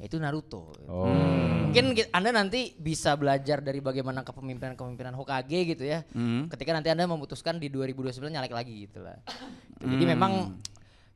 [0.01, 0.73] Itu Naruto.
[0.85, 1.07] Oh.
[1.69, 6.03] Mungkin ki- Anda nanti bisa belajar dari bagaimana kepemimpinan-kepemimpinan Hokage gitu ya.
[6.11, 6.51] Hmm.
[6.51, 9.15] Ketika nanti Anda memutuskan di 2029 nyalek lagi gitu lah.
[9.79, 10.57] Jadi memang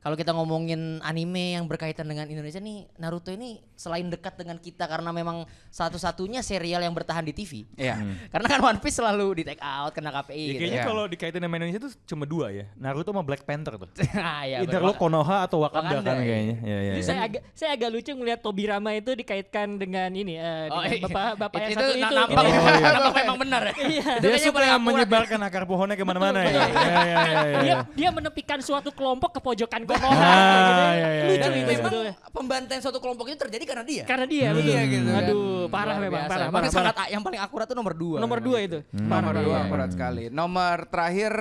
[0.06, 4.86] kalau kita ngomongin anime yang berkaitan dengan Indonesia nih Naruto ini selain dekat dengan kita
[4.86, 5.42] karena memang
[5.74, 7.66] satu-satunya serial yang bertahan di TV.
[7.74, 7.98] Iya.
[8.30, 10.58] Karena kan One Piece selalu di take out kena KPI Ya, gitu.
[10.62, 10.86] kayaknya Iya.
[10.86, 12.70] kalau dikaitin sama Indonesia tuh cuma dua ya.
[12.78, 13.90] Naruto sama Black Panther tuh.
[14.14, 16.26] Ah, ya, Either lo Konoha atau Wakanda, Wakanda, kan iya.
[16.30, 16.56] kayaknya.
[16.62, 17.06] Ya, ya, Jadi ya.
[17.10, 21.02] saya agak saya agak lucu melihat Tobirama itu dikaitkan dengan ini eh, Oh, dengan iya.
[21.02, 22.14] bapak bapak yang itu, satu itu itu.
[22.14, 22.38] nampak.
[22.38, 22.90] Oh, iya.
[22.94, 23.74] nampak memang benar ya.
[23.90, 24.12] Iya.
[24.22, 26.46] Dia suka menyebarkan akar pohonnya ke mana-mana ya.
[26.46, 30.82] Ya, ya, ya, ya, Dia dia menepikan suatu kelompok ke pojokan Konoha Ah, gitu.
[30.92, 31.56] iya, iya, Lucu iya, Dan iya.
[31.56, 32.14] itu memang sebetulnya.
[32.28, 34.04] pembantaian suatu kelompok itu terjadi karena dia.
[34.04, 34.56] Karena dia Hmm.
[34.56, 34.68] betul.
[34.68, 35.22] Iya gitu kan.
[35.22, 36.30] Aduh, parah Luar memang, biasa.
[36.30, 37.08] parah, Emang parah, sangat parah.
[37.08, 38.16] yang paling akurat tuh nomor dua.
[38.18, 38.78] Nomor memang dua gitu.
[38.78, 38.78] itu.
[38.92, 39.06] Hmm.
[39.06, 39.42] Parah, Nomor parah.
[39.42, 39.64] dua Iya.
[39.64, 40.24] akurat sekali.
[40.28, 41.32] Nomor terakhir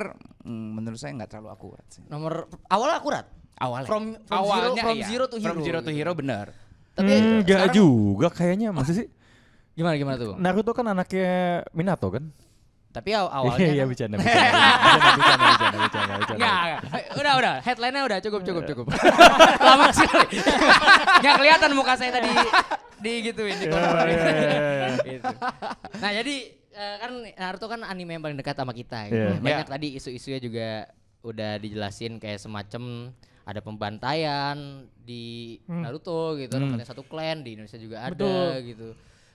[0.42, 2.02] hmm, menurut saya nggak terlalu akurat sih.
[2.06, 2.34] Nomor
[2.68, 3.26] awal akurat.
[3.56, 3.88] Awalnya.
[3.88, 5.06] From, from zero, from iya.
[5.06, 5.48] zero to hero.
[5.48, 5.98] From zero to gitu.
[5.98, 6.46] hero benar.
[6.92, 8.70] Tapi Hmm, Enggak sekarang- juga kayaknya.
[8.72, 9.08] Masa sih?
[9.74, 10.36] Gimana gimana tuh?
[10.36, 11.32] Naruto kan anaknya
[11.72, 12.32] Minato kan?
[12.96, 16.36] Tapi aw- awalnya Iya, kan- bercanda, bercanda, bercanda, bercanda, bercanda, bercanda, bercanda.
[16.40, 16.80] Enggak, enggak.
[17.16, 17.54] Udah, udah.
[17.60, 18.86] Headline-nya udah cukup, cukup, cukup.
[19.68, 20.38] Lama sekali.
[21.20, 22.32] Enggak kelihatan muka saya tadi
[22.96, 24.88] di gituin di Ya, ya, ya, ya.
[25.12, 25.34] Gitu.
[26.00, 26.36] Nah, jadi
[26.72, 29.20] eh, kan Naruto kan anime yang paling dekat sama kita gitu.
[29.30, 29.40] Iya.
[29.40, 29.74] Banyak Iya.
[29.76, 30.68] tadi isu-isunya juga
[31.22, 33.12] udah dijelasin kayak semacam
[33.44, 34.58] ada pembantaian
[34.98, 35.84] di Hmm.
[35.84, 36.72] Naruto gitu, Hmm.
[36.72, 38.50] katanya satu klan di Indonesia juga ada Betul.
[38.66, 38.90] gitu.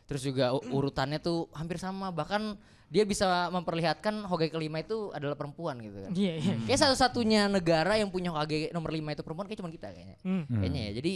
[0.05, 2.59] Terus juga urutannya tuh hampir sama, bahkan
[2.91, 6.11] dia bisa memperlihatkan Hokage kelima itu adalah perempuan gitu kan.
[6.11, 6.55] Iya, iya.
[6.67, 10.19] Kayak satu-satunya negara yang punya Hokage nomor 5 itu perempuan kayak cuma kita kayaknya.
[10.27, 10.43] Hmm.
[10.51, 10.59] Hmm.
[10.59, 10.93] Kayaknya ya.
[10.99, 11.15] Jadi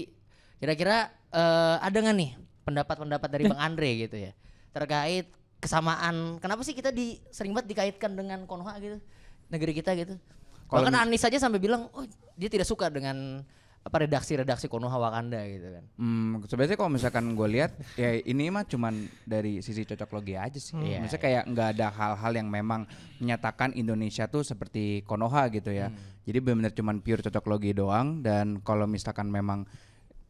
[0.62, 0.96] kira-kira
[1.34, 2.30] eh, ada nggak nih
[2.64, 4.32] pendapat-pendapat dari Bang Andre gitu ya
[4.74, 5.30] terkait
[5.62, 8.98] kesamaan kenapa sih kita di sering banget dikaitkan dengan Konoha gitu
[9.48, 10.18] negeri kita gitu.
[10.66, 13.44] Kalau Bahkan Anis aja sampai bilang oh dia tidak suka dengan
[13.84, 15.84] apa redaksi-redaksi Konoha Wakanda gitu kan.
[16.00, 18.96] Hmm, sebenarnya kalau misalkan gue lihat ya ini mah cuman
[19.28, 20.72] dari sisi cocok logi aja sih.
[20.80, 22.88] Iya, Maksudnya kayak nggak ada hal-hal yang memang
[23.20, 25.92] menyatakan Indonesia tuh seperti Konoha gitu ya.
[26.24, 28.24] Jadi benar-benar cuman pure cocok logi doang.
[28.24, 29.68] Dan kalau misalkan memang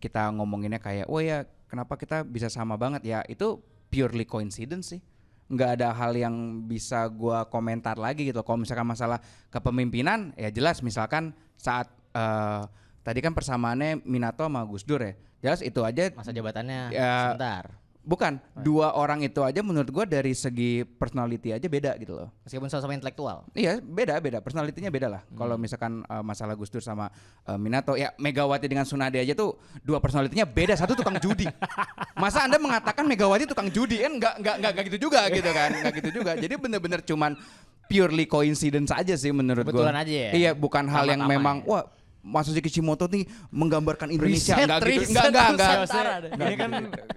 [0.03, 3.07] kita ngomonginnya kayak oh ya kenapa kita bisa sama banget?
[3.07, 5.01] Ya itu purely coincidence sih.
[5.47, 8.43] Nggak ada hal yang bisa gua komentar lagi gitu.
[8.43, 9.23] Kalau misalkan masalah
[9.55, 11.87] kepemimpinan ya jelas misalkan saat
[12.19, 12.67] eh,
[13.05, 17.31] tadi kan persamaannya Minato sama Gus Dur ya jelas itu aja Masa jabatannya Ya.
[17.31, 17.77] sebentar.
[18.01, 22.69] bukan dua orang itu aja menurut gua dari segi personality aja beda gitu loh Meskipun
[22.69, 23.49] sama-sama intelektual.
[23.53, 25.23] Iya beda beda personalitinya beda lah.
[25.27, 27.09] Kalau misalkan uh, masalah Gus Dur sama
[27.45, 30.77] uh, Minato ya Megawati dengan Sunade aja tuh dua personalitinya beda.
[30.77, 31.49] Satu tukang judi.
[32.21, 35.93] Masa anda mengatakan Megawati tukang judi kan nggak nggak nggak gitu juga gitu kan nggak
[35.97, 36.37] gitu juga.
[36.37, 37.40] Jadi bener-bener cuman
[37.85, 39.73] purely coincidence aja sih menurut gua.
[39.81, 40.31] Kebetulan aja ya?
[40.37, 41.69] Iya bukan hal yang memang ya?
[41.69, 41.85] wah
[42.25, 45.73] Masashi Kishimoto nih menggambarkan Indonesia Riset, enggak gitu riset, enggak enggak enggak.
[45.77, 46.31] Nusantara deh.
[46.35, 46.71] Ini kan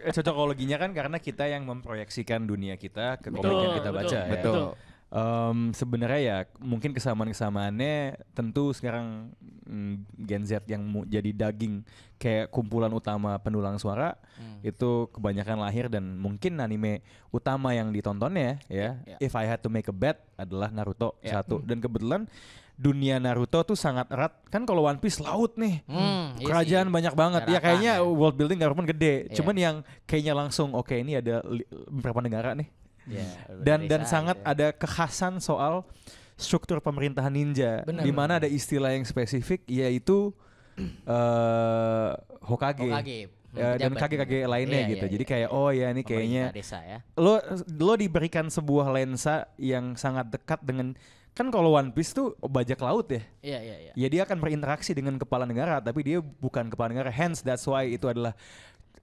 [0.03, 4.17] eh, cocokologinya kan karena kita yang memproyeksikan dunia kita ke komik yang kita betul, baca
[4.19, 4.27] ya.
[4.29, 4.61] Betul.
[5.07, 7.95] Em, sebenarnya ya mungkin kesamaan-kesamaannya
[8.33, 9.31] tentu sekarang
[9.63, 14.61] mm, Gen Z yang mu- jadi daging kayak kumpulan utama pendulang suara Hmm.
[14.61, 19.17] itu kebanyakan lahir dan mungkin anime utama yang ditontonnya ya Ya, ya.
[19.17, 21.39] If I Had to Make a Bet adalah Naruto Ya.
[21.39, 22.29] satu dan kebetulan
[22.77, 26.93] dunia Naruto tuh sangat erat kan kalau One Piece laut nih Hmm, iya kerajaan sih.
[26.93, 28.05] banyak banget ya kayaknya ya.
[28.05, 29.33] world building government gede Iya.
[29.33, 31.41] cuman yang kayaknya langsung oke ini ada
[31.87, 32.69] beberapa negara nih
[33.07, 33.25] Iya,
[33.57, 34.51] dan desa dan sangat gitu ya.
[34.51, 35.87] ada kekhasan soal
[36.35, 40.29] struktur pemerintahan ninja di mana ada istilah yang spesifik yaitu
[40.77, 42.09] eh
[42.43, 43.19] Hokage, Hokage.
[43.25, 44.01] Hmm, Ya, dan pejabat.
[44.05, 45.31] kage-kage lainnya Iya, gitu iya, jadi iya.
[45.33, 46.99] kayak oh ya ini kayaknya desa ya.
[47.17, 47.41] lo
[47.73, 50.93] lo diberikan sebuah lensa yang sangat dekat dengan
[51.37, 53.91] kan kalau One Piece tuh bajak laut ya Iya, iya, iya.
[53.93, 57.85] ya dia akan berinteraksi dengan kepala negara tapi dia bukan kepala negara hence that's why
[57.85, 58.33] itu adalah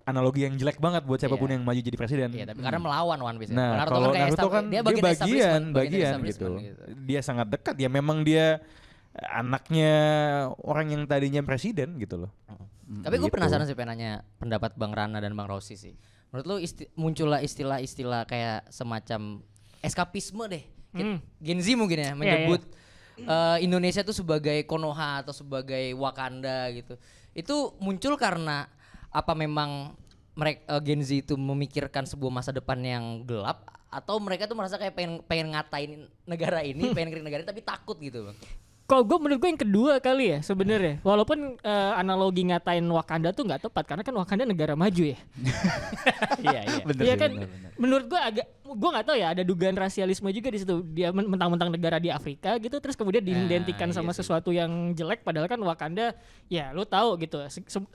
[0.03, 1.55] analogi yang jelek banget buat siapa pun Iya.
[1.55, 3.49] yang maju jadi presiden Iya, tapi karena melawan One Piece.
[3.49, 3.57] ya.
[3.57, 6.44] nah Naruto kalau kayak Naruto kan dia bagian establishment, bagian, dari gitu.
[6.51, 8.47] establishment dia sangat dekat ya memang dia
[9.14, 9.92] anaknya
[10.61, 12.33] orang yang tadinya presiden gitu loh
[12.85, 13.33] Tapi gue Gitu.
[13.33, 15.97] penasaran sih pengen nanya pendapat Bang Rana dan Bang Rossi sih.
[16.29, 19.40] Menurut lu isti- muncullah istilah-istilah kayak semacam
[19.81, 20.61] eskapisme deh.
[20.94, 21.18] Hmm.
[21.42, 22.62] Gen Z mungkin ya Iya, menyebut
[23.18, 26.94] eh, Indonesia tuh sebagai Konoha atau sebagai Wakanda gitu.
[27.35, 28.70] Itu muncul karena
[29.11, 29.94] apa memang
[30.35, 34.98] mereka Gen Z itu memikirkan sebuah masa depan yang gelap atau mereka tuh merasa kayak
[34.98, 38.38] pengen pengen ngatain negara ini, pengen kritik negara ini tapi takut gitu, Bang.
[38.85, 41.00] Kalau gue menurut gue yang kedua kali ya sebenarnya.
[41.00, 45.18] Walaupun eh, analogi ngatain Wakanda tuh nggak tepat karena kan Wakanda negara maju ya.
[46.44, 46.83] Iya, iya.
[46.85, 47.70] Iya kan bener, bener.
[47.80, 51.29] menurut gue agak gue nggak tahu ya ada dugaan rasialisme juga di situ dia men-
[51.29, 54.24] mentang-mentang negara di Afrika gitu terus kemudian diidentikan iya sama sih.
[54.24, 56.16] sesuatu yang jelek padahal kan Wakanda
[56.48, 57.44] ya lu tahu gitu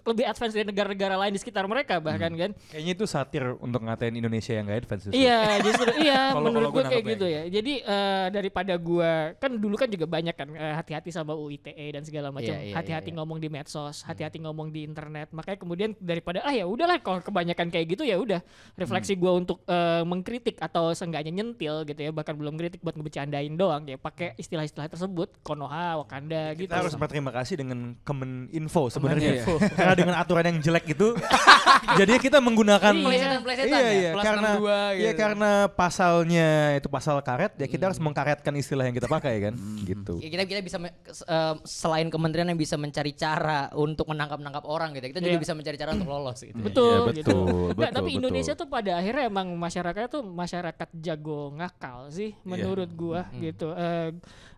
[0.05, 4.13] lebih advance dari negara-negara lain di sekitar mereka bahkan kan Kayaknya itu satir untuk ngatain
[4.13, 5.17] Indonesia yang gak advance justru.
[5.17, 7.41] Iya justru iya menurut gue kayak gitu ya.
[7.49, 12.05] Jadi eh, daripada gue kan dulu kan juga banyak kan eh, hati-hati sama UITE dan
[12.05, 12.53] segala macam.
[12.53, 13.19] Iya, iya, hati-hati iya, iya.
[13.23, 15.33] ngomong di medsos, hati-hati ngomong di internet.
[15.33, 18.43] Makanya kemudian daripada ah ya udahlah kalau kebanyakan kayak gitu ya udah
[18.77, 23.55] refleksi gue untuk eh, mengkritik atau seenggaknya nyentil gitu ya bahkan belum kritik buat ngebecandain
[23.55, 26.69] doang ya pakai istilah-istilah tersebut Konoha, Wakanda gitu.
[26.69, 29.41] Kita harus berterima kasih dengan Kemeninfo sebenarnya.
[29.43, 29.55] Kemeninfo.
[29.73, 31.15] Karena dengan aturan yang jelek itu,
[31.99, 33.05] jadi kita menggunakan Iya.
[33.09, 34.99] Plesetan-plesetan iya, ya, iya, plus karena 62 gitu.
[34.99, 39.53] iya karena pasalnya itu pasal karet ya kita harus mengkaretkan istilah yang kita pakai kan,
[39.87, 40.19] gitu.
[40.19, 45.09] Ya, kita kita bisa eh, selain kementerian yang bisa mencari cara untuk menangkap-nangkap orang gitu.
[45.09, 45.41] Kita juga Iya.
[45.41, 46.59] bisa mencari cara untuk lolos gitu.
[46.59, 47.37] Betul, Iya, gitu.
[47.39, 48.17] betul, betul, tapi betul.
[48.19, 53.69] Indonesia tuh pada akhirnya emang masyarakatnya tuh masyarakat jago ngakal sih menurut gua gitu.
[53.71, 54.09] Eh,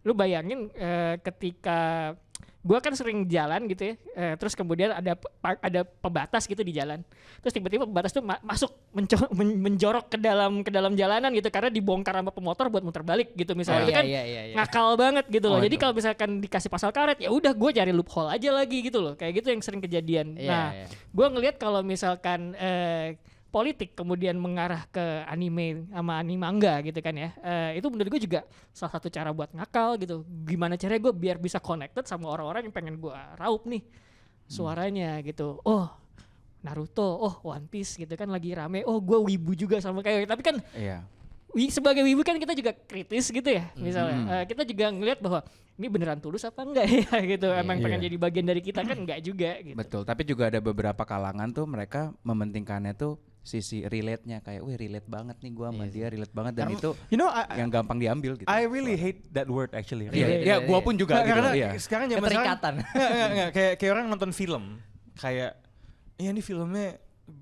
[0.07, 2.15] lu bayangin eh, ketika
[2.61, 7.01] gua kan sering jalan gitu ya, eh, terus kemudian ada ada pembatas gitu di jalan,
[7.41, 11.67] terus tiba-tiba pembatas tuh ma- masuk men- menjorok ke dalam ke dalam jalanan gitu karena
[11.67, 14.55] dibongkar sama pemotor buat muter balik gitu misalnya Oh, itu iya, kan iya, iya, iya.
[14.61, 15.57] ngakal banget gitu loh.
[15.59, 15.81] Oh, Jadi itu.
[15.83, 19.13] kalau misalkan dikasih pasal karet ya udah gue cari loophole aja lagi gitu loh.
[19.17, 20.37] Kayak gitu yang sering kejadian.
[20.37, 20.85] Iya, nah, iya.
[20.87, 23.17] gue ngelihat kalau misalkan eh,
[23.51, 27.29] politik kemudian mengarah ke anime sama anime manga gitu kan ya.
[27.37, 28.39] Eh, itu menurut gue juga
[28.71, 30.23] salah satu cara buat ngakal gitu.
[30.47, 33.83] Gimana caranya gue biar bisa connected sama orang-orang yang pengen gue raup nih
[34.47, 35.59] suaranya gitu.
[35.61, 35.91] Oh
[36.61, 38.85] Naruto, oh One Piece gitu kan lagi rame.
[38.85, 41.01] Oh gue wibu juga sama kayak tapi kan Iya.
[41.51, 44.27] wi- sebagai wibu kan kita juga kritis gitu ya misalnya Mhm.
[44.31, 45.43] Eh, kita juga ngelihat bahwa
[45.75, 47.01] ini beneran tulus apa enggak ya
[47.33, 47.83] gitu emang Iya.
[47.83, 51.49] pengen jadi bagian dari kita kan enggak juga gitu Betul, tapi juga ada beberapa kalangan
[51.49, 56.07] tuh mereka mementingkannya tuh sisi relate-nya kayak, wih relate banget nih gua sama Iya dia
[56.13, 58.45] relate banget dan itu You know, I, yang gampang diambil gitu.
[58.45, 60.13] I really hate that word actually.
[60.13, 60.85] Iya, Relate, iya, relate, gua iya.
[60.85, 61.33] pun juga Nggak, gitu.
[61.33, 61.69] karena Iya.
[61.81, 62.73] sekarang zaman sekarang Keterikatan.
[63.57, 64.63] Kayak kayak orang nonton film
[65.17, 65.51] kayak
[66.17, 66.97] ya ini filmnya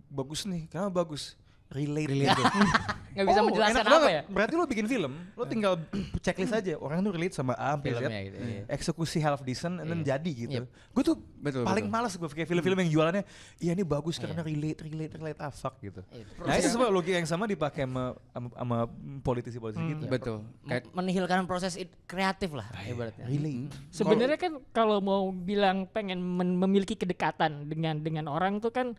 [0.10, 1.36] bagus nih karena bagus
[1.70, 2.44] relate, gitu.
[3.10, 4.12] Nggak bisa Oh, menjelaskan enak apa banget.
[4.12, 4.22] ya.
[4.28, 5.74] Berarti lo bikin film, lo tinggal
[6.24, 7.98] checklist aja orang tuh relate sama A sampai Z.
[8.00, 8.62] Filmnya gitu, iya.
[8.70, 10.08] Eksekusi half decent and then Iya.
[10.12, 10.62] jadi gitu.
[10.62, 10.94] Yep.
[10.94, 11.96] Gue tuh Betul, paling betul.
[11.96, 13.24] males gue kayak film-film yang jualannya
[13.58, 14.22] iya ini bagus Iya.
[14.24, 16.02] karena relate relate relate ah fuck gitu.
[16.08, 18.04] Iya, Nah itu semua logika yang sama dipakai sama
[18.54, 18.78] sama,
[19.20, 19.92] politisi-politisi Hmm.
[19.96, 20.06] kita.
[20.08, 20.38] Betul.
[20.64, 23.26] Kayak menihilkan proses kreatif lah ibaratnya.
[23.26, 23.74] Relate.
[23.90, 26.22] sebenarnya kan kalau mau bilang pengen
[26.56, 28.94] memiliki kedekatan dengan dengan orang tuh kan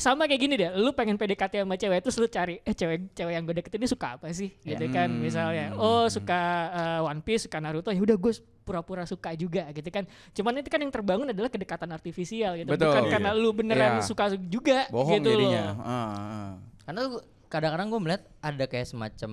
[0.00, 3.32] sama kayak gini deh, lu pengen PDKT sama cewek terus lu cari eh cewek cewek
[3.32, 5.20] yang gue deketin ini suka apa sih gitu kan Hmm.
[5.20, 9.86] misalnya oh suka eh, One Piece suka Naruto ya udah gue pura-pura suka juga gitu
[9.86, 12.88] kan cuman itu kan yang terbangun adalah kedekatan artifisial gitu Betul.
[12.88, 14.02] bukan karena lu beneran Iya.
[14.02, 15.64] suka juga bohong gitu jadinya.
[15.70, 16.50] loh Ah, ah.
[16.82, 19.30] Karena tuh kadang-kadang gue melihat ada kayak semacam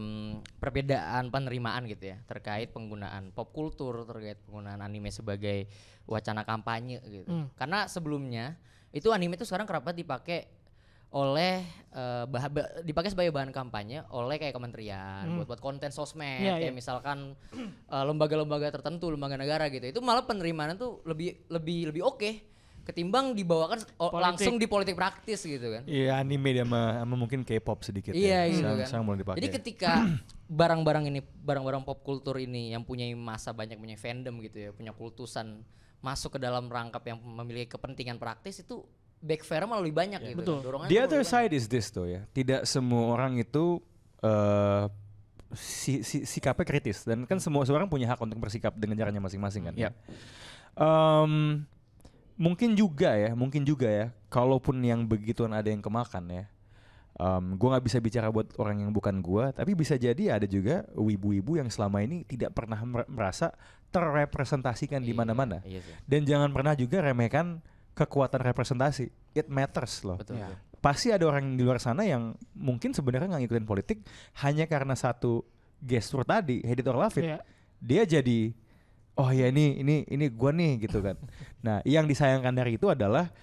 [0.57, 5.69] perbedaan penerimaan gitu ya terkait penggunaan pop kultur terkait penggunaan anime sebagai
[6.03, 7.29] wacana kampanye gitu.
[7.29, 7.47] Hmm.
[7.53, 8.57] Karena sebelumnya
[8.89, 10.49] itu anime itu sekarang kerap dipakai
[11.09, 15.37] oleh eh, bah- ba- dipakai sebagai bahan kampanye oleh kayak kementerian Hmm.
[15.39, 16.75] buat buat konten sosmed Iya, kayak iya.
[16.75, 17.33] misalkan
[17.87, 22.31] eh, lembaga-lembaga tertentu lembaga negara gitu itu malah penerimaannya tuh lebih lebih lebih oke
[22.83, 24.15] ketimbang dibawakan Politik.
[24.15, 28.11] langsung di politik praktis gitu kan Iya anime dia sama, sama mungkin K-pop sedikit.
[28.11, 28.51] Iya ya.
[28.53, 29.03] gitu Sekarang- kan.
[29.03, 29.37] mulai dipakai.
[29.37, 29.91] Jadi ketika
[30.49, 34.91] barang-barang ini, barang-barang pop kultur ini yang punya masa banyak punya fandom gitu ya, punya
[34.91, 35.67] kultusan
[35.99, 38.87] masuk ke dalam rangkap yang memiliki kepentingan praktis itu
[39.19, 40.39] backfire malah lebih banyak gitu.
[40.39, 40.57] Betul.
[40.57, 40.65] kan.
[40.65, 41.49] Dorongannya The other lebih banyak.
[41.49, 42.21] side is this tuh ya.
[42.29, 43.81] Tidak semua orang itu
[44.19, 44.85] eh
[45.55, 49.63] si, si- sikapnya kritis dan kan semua orang punya hak untuk bersikap dengan caranya masing-masing
[49.63, 49.73] kan.
[49.73, 49.93] Yap.
[50.75, 51.63] Em,
[52.35, 54.05] mungkin juga ya, mungkin juga ya.
[54.27, 56.45] Kalaupun yang begituan ada yang kemakan ya.
[57.17, 60.85] Um, gue nggak bisa bicara buat orang yang bukan gua, tapi bisa jadi ada juga
[60.93, 63.49] wibu-wibu yang selama ini tidak pernah mer- merasa
[63.89, 65.57] terrepresentasikan di Iya, mana-mana.
[65.65, 65.93] Iya sih.
[66.05, 67.57] Dan jangan pernah juga remehkan
[67.97, 69.09] kekuatan representasi.
[69.33, 70.21] It matters loh.
[70.21, 70.37] Betul.
[70.37, 70.53] Betul.
[70.77, 73.97] Pasti ada orang di luar sana yang mungkin sebenarnya nggak ngikutin politik
[74.45, 75.41] hanya karena satu
[75.81, 77.25] gestur tadi, hate it or love it.
[77.25, 77.39] Iya.
[77.81, 78.53] Dia jadi
[79.17, 81.17] oh ya ini ini ini gua nih gitu kan.
[81.65, 83.33] nah, yang disayangkan dari itu adalah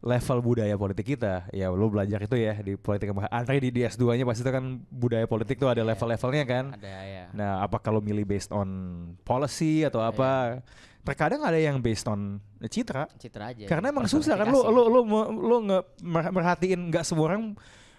[0.00, 1.44] level budaya politik kita.
[1.52, 5.28] Ya lu belajar itu ya di politik Andre di, di S2-nya pasti itu kan budaya
[5.28, 5.92] politik tuh ada Iya.
[5.92, 6.64] level-levelnya kan.
[6.80, 7.24] Ada ya.
[7.36, 8.68] Nah, apa kalau milih based on
[9.28, 10.64] policy atau apa?
[11.00, 13.08] Terkadang ada yang based on citra.
[13.16, 13.64] Citra aja.
[13.64, 15.00] Karena emang susah kan lu lu lu
[15.32, 15.56] lu
[16.00, 17.56] mer- merhatiin nggak semua orang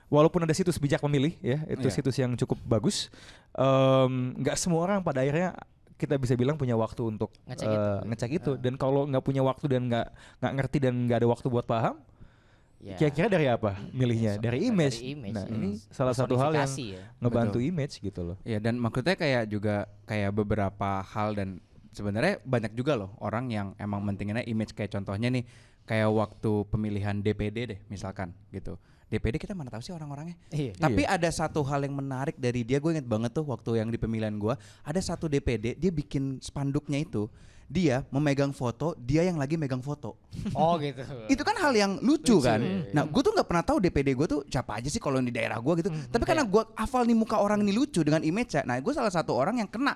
[0.08, 1.94] walaupun ada situs bijak memilih ya itu Iya.
[1.94, 3.08] situs yang cukup bagus
[4.38, 5.56] nggak semua orang pada akhirnya
[5.96, 7.90] kita bisa bilang punya waktu untuk Ngecek eh, itu.
[8.08, 10.08] ngecek itu dan kalau nggak punya waktu dan nggak
[10.42, 11.98] nggak ngerti dan nggak ada waktu buat paham
[12.82, 12.98] Ya.
[12.98, 14.36] Kira-kira dari apa milihnya?
[14.36, 14.98] So- Dari dari image.
[15.06, 15.54] image, Nah, iya.
[15.54, 17.14] ini salah satu hal yang ya.
[17.22, 17.70] ngebantu Betul.
[17.70, 18.38] image gitu loh.
[18.42, 23.68] Ya dan maksudnya kayak juga kayak beberapa hal dan sebenarnya banyak juga loh orang yang
[23.78, 25.44] emang mentinginnya image kayak contohnya nih
[25.86, 28.80] kayak waktu pemilihan DPD deh misalkan gitu.
[29.12, 30.40] DPD kita mana tahu sih orang-orangnya.
[30.56, 30.72] Iya.
[30.80, 34.00] Tapi ada satu hal yang menarik dari dia, gue inget banget tuh waktu yang di
[34.00, 34.56] pemilihan gua
[34.88, 37.28] ada satu DPD dia bikin spanduknya itu
[37.72, 40.20] dia memegang foto, dia yang lagi megang foto.
[40.52, 41.00] Oh gitu.
[41.34, 42.60] Itu kan hal yang lucu, Lucu, kan.
[42.60, 45.32] iya, Nah, gue tuh nggak pernah tahu DPD gue tuh siapa aja sih kalau di
[45.32, 45.88] daerah gue gitu.
[45.88, 48.68] Hmm, Tapi karena gue hafal nih muka orang ini lucu dengan image ya.
[48.68, 49.96] Nah, gue salah satu orang yang kena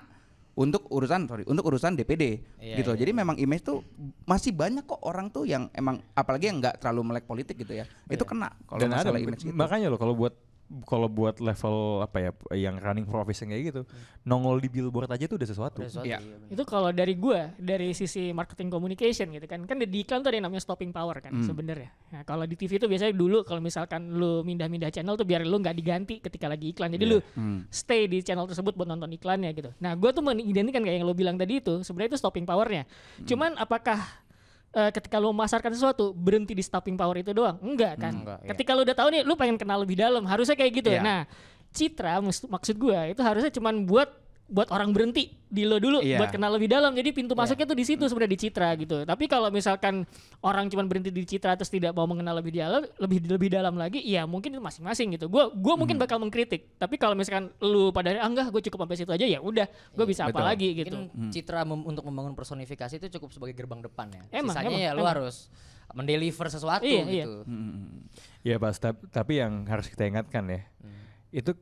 [0.56, 2.96] untuk urusan sorry untuk urusan DPD Iya, gitu.
[2.96, 3.84] iya, Jadi memang image tuh
[4.24, 7.84] masih banyak kok orang tuh yang emang apalagi yang nggak terlalu melek politik gitu ya.
[8.08, 9.52] Itu kena kalau Dan ada masalah image gitu.
[9.52, 10.32] makanya loh kalau buat
[10.82, 13.82] kalau buat level apa ya yang running profis yang kayak gitu
[14.22, 15.78] nongol di billboard aja tuh udah sesuatu.
[15.78, 16.18] Udah sesuatu, Iya.
[16.18, 16.50] iya, bener.
[16.50, 19.62] Itu kalau dari gua dari sisi marketing communication gitu kan.
[19.62, 21.46] Kan di iklan tuh ada yang namanya stopping power kan Hmm.
[21.46, 21.94] sebenarnya.
[22.10, 25.54] Nah, kalau di TV itu biasanya dulu kalau misalkan lu mindah-mindah channel tuh biar lu
[25.56, 26.90] nggak diganti ketika lagi iklan.
[26.90, 27.62] Jadi lu Hmm.
[27.68, 29.70] stay di channel tersebut buat nonton iklannya gitu.
[29.78, 32.82] Nah, gua tuh mengidentikan kayak yang lo bilang tadi itu sebenarnya itu stopping powernya.
[32.84, 33.24] Hmm.
[33.24, 34.02] Cuman apakah
[34.74, 37.60] eh, ketika lo memasarkan sesuatu berhenti di stopping power itu doang?
[37.62, 38.12] Enggak kan.
[38.12, 38.48] Enggak, iya.
[38.54, 40.90] Ketika lo udah tahu nih, lu pengen kenal lebih dalam, harusnya kayak gitu.
[40.90, 41.02] Iya.
[41.02, 41.20] Nah,
[41.76, 46.18] citra maksud gua itu harusnya cuman buat buat orang berhenti di lo dulu Iya.
[46.18, 46.90] buat kenal lebih dalam.
[46.90, 47.40] Jadi pintu Iya.
[47.40, 49.02] masuknya tuh di situ sebenarnya di citra gitu.
[49.02, 50.06] Tapi kalau misalkan
[50.40, 53.98] orang cuman berhenti di citra terus tidak mau mengenal lebih dalam, lebih lebih dalam lagi,
[54.00, 55.26] ya mungkin itu masing-masing gitu.
[55.26, 55.82] Gua gua Hmm.
[55.82, 56.74] mungkin bakal mengkritik.
[56.74, 60.04] Tapi kalau misalkan lu pada ah enggak, gue cukup sampai situ aja ya udah, gue
[60.04, 60.94] bisa apa lagi gitu.
[60.94, 64.22] Mungkin citra mem- untuk membangun personifikasi itu cukup sebagai gerbang depan ya.
[64.32, 65.10] Emang, Sisanya emang, ya lu emang.
[65.10, 65.36] harus
[65.90, 67.24] mendeliver sesuatu Iya, iya.
[67.24, 67.38] gitu.
[68.42, 70.62] Ya pas tap- tapi yang harus kita ingatkan ya
[71.30, 71.52] itu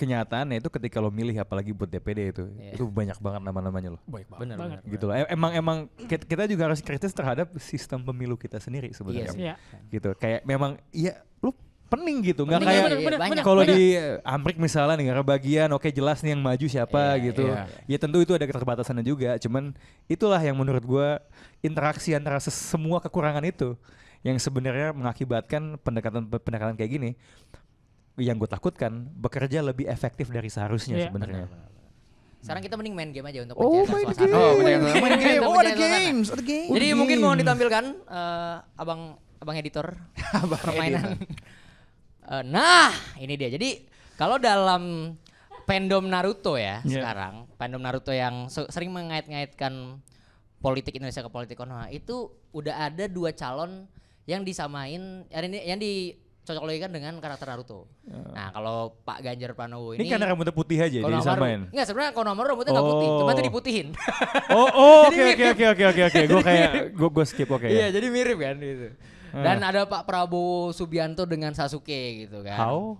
[0.00, 2.72] kenyataannya itu ketika lo milih apalagi buat DPD itu Iya.
[2.74, 4.02] itu banyak banget nama-namanya loh.
[4.02, 4.56] Bener, Banget.
[4.56, 4.78] bener.
[4.88, 5.14] Gitu loh.
[5.14, 9.36] E- Emang emang kit- kita juga harus kritis terhadap sistem pemilu kita sendiri sebenarnya.
[9.36, 9.54] Iya.
[9.86, 10.16] Gitu.
[10.16, 11.52] Kayak memang iya lu
[11.86, 12.86] pening gitu nggak kayak
[13.18, 13.42] banyak.
[13.42, 17.44] kalau di eh, Amrik misalnya negara bagian oke jelas nih yang maju siapa Iya, gitu
[17.44, 17.66] iya.
[17.84, 19.74] ya tentu itu ada keterbatasannya juga cuman
[20.06, 21.18] itulah yang menurut gua
[21.58, 23.74] interaksi antara semua kekurangan itu
[24.22, 27.10] yang sebenarnya mengakibatkan pendekatan pendekatan kayak gini
[28.20, 31.06] yang gue takutkan bekerja lebih efektif dari seharusnya Iya.
[31.08, 31.46] sebenarnya
[32.40, 34.16] Sekarang kita mending main game aja untuk Oh, main suasana.
[34.16, 34.32] game.
[34.32, 34.94] Oh, bener, bener.
[34.98, 35.42] main game.
[35.42, 36.70] Oh, ada games, ada games.
[36.70, 37.40] Jadi Oh, mungkin mau game.
[37.40, 39.00] ditampilkan eh, abang
[39.36, 39.86] abang editor
[40.64, 41.20] permainan.
[42.22, 43.48] Eh, nah, ini dia.
[43.48, 45.12] Jadi kalau dalam
[45.64, 47.04] fandom Naruto ya Iya.
[47.04, 50.00] sekarang, fandom Naruto yang se- sering mengait-ngaitkan
[50.58, 53.84] politik Indonesia ke politik Konoha itu udah ada dua calon
[54.24, 55.80] yang disamain yang yang
[56.50, 57.86] dicocok logikan dengan karakter Naruto.
[58.04, 62.12] Nah, kalau Pak Ganjar Pranowo ini, ini karena rambutnya putih aja jadi disamain Enggak, sebenarnya
[62.12, 63.34] Konohamaru rambutnya nggak putih, cuma Oh.
[63.34, 63.86] tuh diputihin.
[64.58, 67.86] oh oh oke oke oke oke oke oke gue kayak gue gue skip oke Iya,
[67.86, 68.86] ya jadi mirip kan gitu.
[69.30, 72.58] Dan ada Pak Prabowo Subianto dengan Sasuke gitu kan.
[72.58, 72.98] how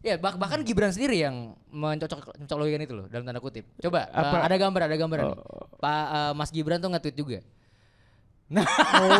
[0.00, 3.66] Ya, bah- bahkan Gibran sendiri yang mencocok mencocok logikan itu loh dalam tanda kutip.
[3.76, 4.38] Coba Apa?
[4.38, 5.34] uh, ada gambar, ada gambar nih.
[5.34, 5.66] Oh.
[5.76, 7.38] Pak uh, Mas Gibran tuh nge-tweet juga.
[8.46, 8.62] Nah,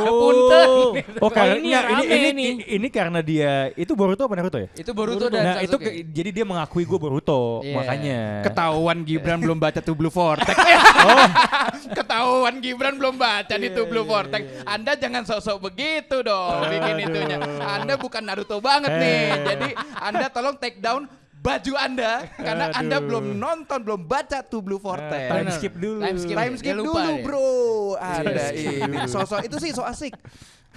[0.06, 1.02] Oh, punten.
[1.18, 2.44] oh karena ini ini, ini, ini,
[2.78, 4.70] ini karena dia itu Boruto apa Naruto ya?
[4.70, 5.82] itu Boruto dan nah itu Sasuke.
[5.82, 7.74] ke- jadi dia mengakui gue Boruto Iya.
[7.74, 8.20] makanya.
[8.46, 10.54] Ketahuan Gibran belum baca tuh Blue Vortex.
[11.98, 14.42] Ketahuan Gibran belum baca nih tuh Blue Vortex.
[14.62, 17.36] Anda jangan sok-sok begitu dong bikin itunya.
[17.60, 19.18] Anda bukan Naruto banget nih.
[19.26, 19.42] Eh.
[19.44, 21.10] Jadi Anda tolong take down
[21.46, 23.06] baju Anda karena Anda Aduh.
[23.06, 25.24] belum nonton, belum baca tuh Blue Eh, Vortex.
[25.24, 25.54] time Bener.
[25.54, 26.00] skip dulu.
[26.02, 26.36] Time skip.
[26.36, 27.22] Time skip dulu, dia.
[27.22, 27.48] Bro.
[27.96, 28.96] Ada ini.
[29.06, 30.14] Sosok itu sih so asik.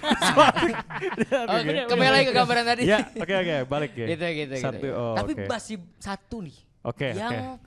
[1.52, 2.82] Oke, kembali lagi ke gambaran tadi.
[2.88, 4.06] ya, oke oke, balik ya.
[4.08, 4.96] gitu gitu Satu, gitu.
[4.96, 5.44] oh, Tapi oke.
[5.44, 6.56] masih satu nih.
[6.80, 7.60] Oke, yang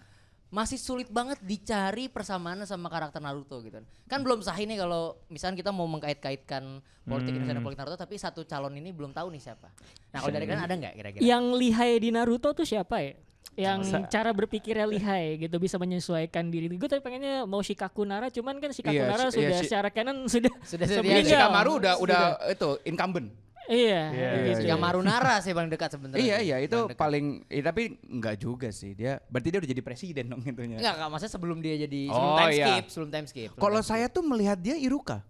[0.53, 3.81] masih sulit banget dicari persamaan sama karakter Naruto gitu.
[4.05, 7.57] Kan belum sah ini kalau misalnya kita mau mengkait-kaitkan politik Indonesia Hmm.
[7.57, 9.73] dan politik Naruto tapi satu calon ini belum tahu nih siapa.
[10.13, 11.21] Nah, kalau dari kan ada nggak kira-kira?
[11.21, 13.17] Yang lihai di Naruto tuh siapa ya?
[13.55, 16.69] Yang Sa- cara berpikirnya lihai gitu bisa menyesuaikan diri.
[16.71, 19.65] Gue tadi pengennya mau Shikaku Nara cuman kan Shikaku Iya, Nara si- sudah iya, si-
[19.67, 21.33] secara canon sudah Sudah meninggal.
[21.33, 22.53] Shikamaru udah udah Sudah.
[22.53, 23.27] itu incumbent.
[23.63, 24.59] Iya, Iya, gitu.
[24.59, 26.19] iya, Yang Marunara sih paling dekat sebenarnya.
[26.19, 29.81] Iya iya itu Paling paling eh, tapi enggak juga sih dia berarti dia udah jadi
[29.81, 30.77] presiden dong itunya.
[30.77, 32.65] Enggak, enggak, maksudnya sebelum dia jadi sebelum Oh, time iya.
[32.67, 33.49] skip, sebelum time skip.
[33.51, 35.23] sebelum Kalau saya tuh melihat dia Iruka.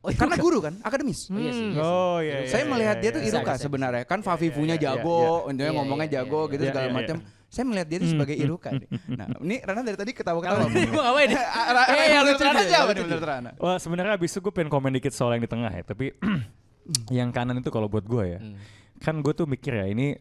[0.00, 0.16] Oh, iya.
[0.16, 1.26] Karena guru kan, akademis.
[1.28, 1.80] Oh, iya sih, iya.
[1.82, 2.34] Oh iya.
[2.38, 3.26] iya, saya iya, melihat iya, dia tuh iya.
[3.26, 4.04] Bisa, Iruka sebenarnya.
[4.06, 5.52] Kan Favifunya iya, iya, jago, iya.
[5.52, 6.70] dia Iya, ngomongnya iya, jago iya, gitu iya.
[6.70, 7.16] segala Iya, iya, macam.
[7.46, 8.70] Saya melihat dia tuh sebagai Iruka.
[8.72, 8.88] nih.
[9.12, 10.66] Nah, ini Rana dari tadi ketawa-ketawa.
[10.66, 11.30] Ini mau ngapain?
[11.96, 13.50] Eh, yang lucu Rana aja jawab apa nih, nih menurut Rana?
[13.58, 16.06] Wah sebenarnya abis itu gue pengen komen dikit soal yang di tengah ya, tapi
[17.10, 18.56] yang kanan itu kalau buat gue ya, Hmm.
[18.98, 20.16] kan gue tuh mikir ya ini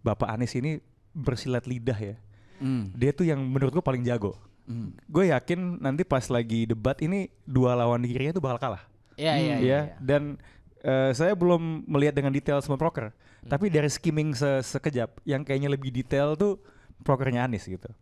[0.00, 0.78] Bapak Anies ini
[1.12, 2.16] bersilat lidah ya.
[2.60, 2.92] Hmm.
[2.92, 4.36] Dia tuh yang menurut gue paling jago.
[4.64, 4.92] Hmm.
[5.08, 8.84] Gue yakin nanti pas lagi debat ini dua lawan dirinya tuh bakal kalah.
[9.14, 9.56] Iya, iya, ya iya.
[9.60, 9.80] iya.
[10.02, 10.36] dan
[10.82, 13.14] eh, saya belum melihat dengan detail semua proker.
[13.44, 16.56] Tapi dari skimming se- sekejap, yang kayaknya lebih detail tuh
[17.04, 17.92] prokernya Anis gitu.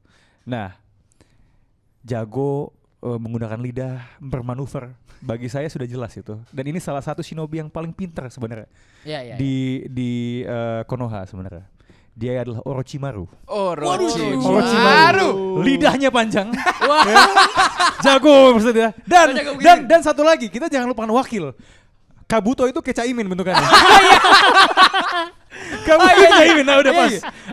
[0.47, 0.79] Nah,
[2.03, 2.71] jago
[3.03, 4.95] eh, menggunakan lidah, bermanuver.
[5.23, 6.35] Bagi saya sudah jelas itu.
[6.51, 8.67] Dan ini salah satu shinobi yang paling pintar sebenarnya
[9.03, 9.35] Iya, iya.
[9.39, 10.11] di di
[10.43, 11.67] eh, Konoha sebenarnya.
[12.13, 13.25] Dia adalah Orochimaru.
[13.49, 14.37] Orochimaru.
[14.45, 15.31] Orochimaru.
[15.63, 16.51] Lidahnya panjang.
[16.83, 17.25] Ya.
[18.05, 18.93] Jago maksudnya.
[19.07, 19.65] Dan Jago begini.
[19.65, 21.55] dan dan satu lagi, kita jangan lupakan wakil.
[22.29, 23.63] Kabuto itu kayak Caimin bentukannya.
[25.87, 27.13] Kabuto kayak Caimin, nah udah pas.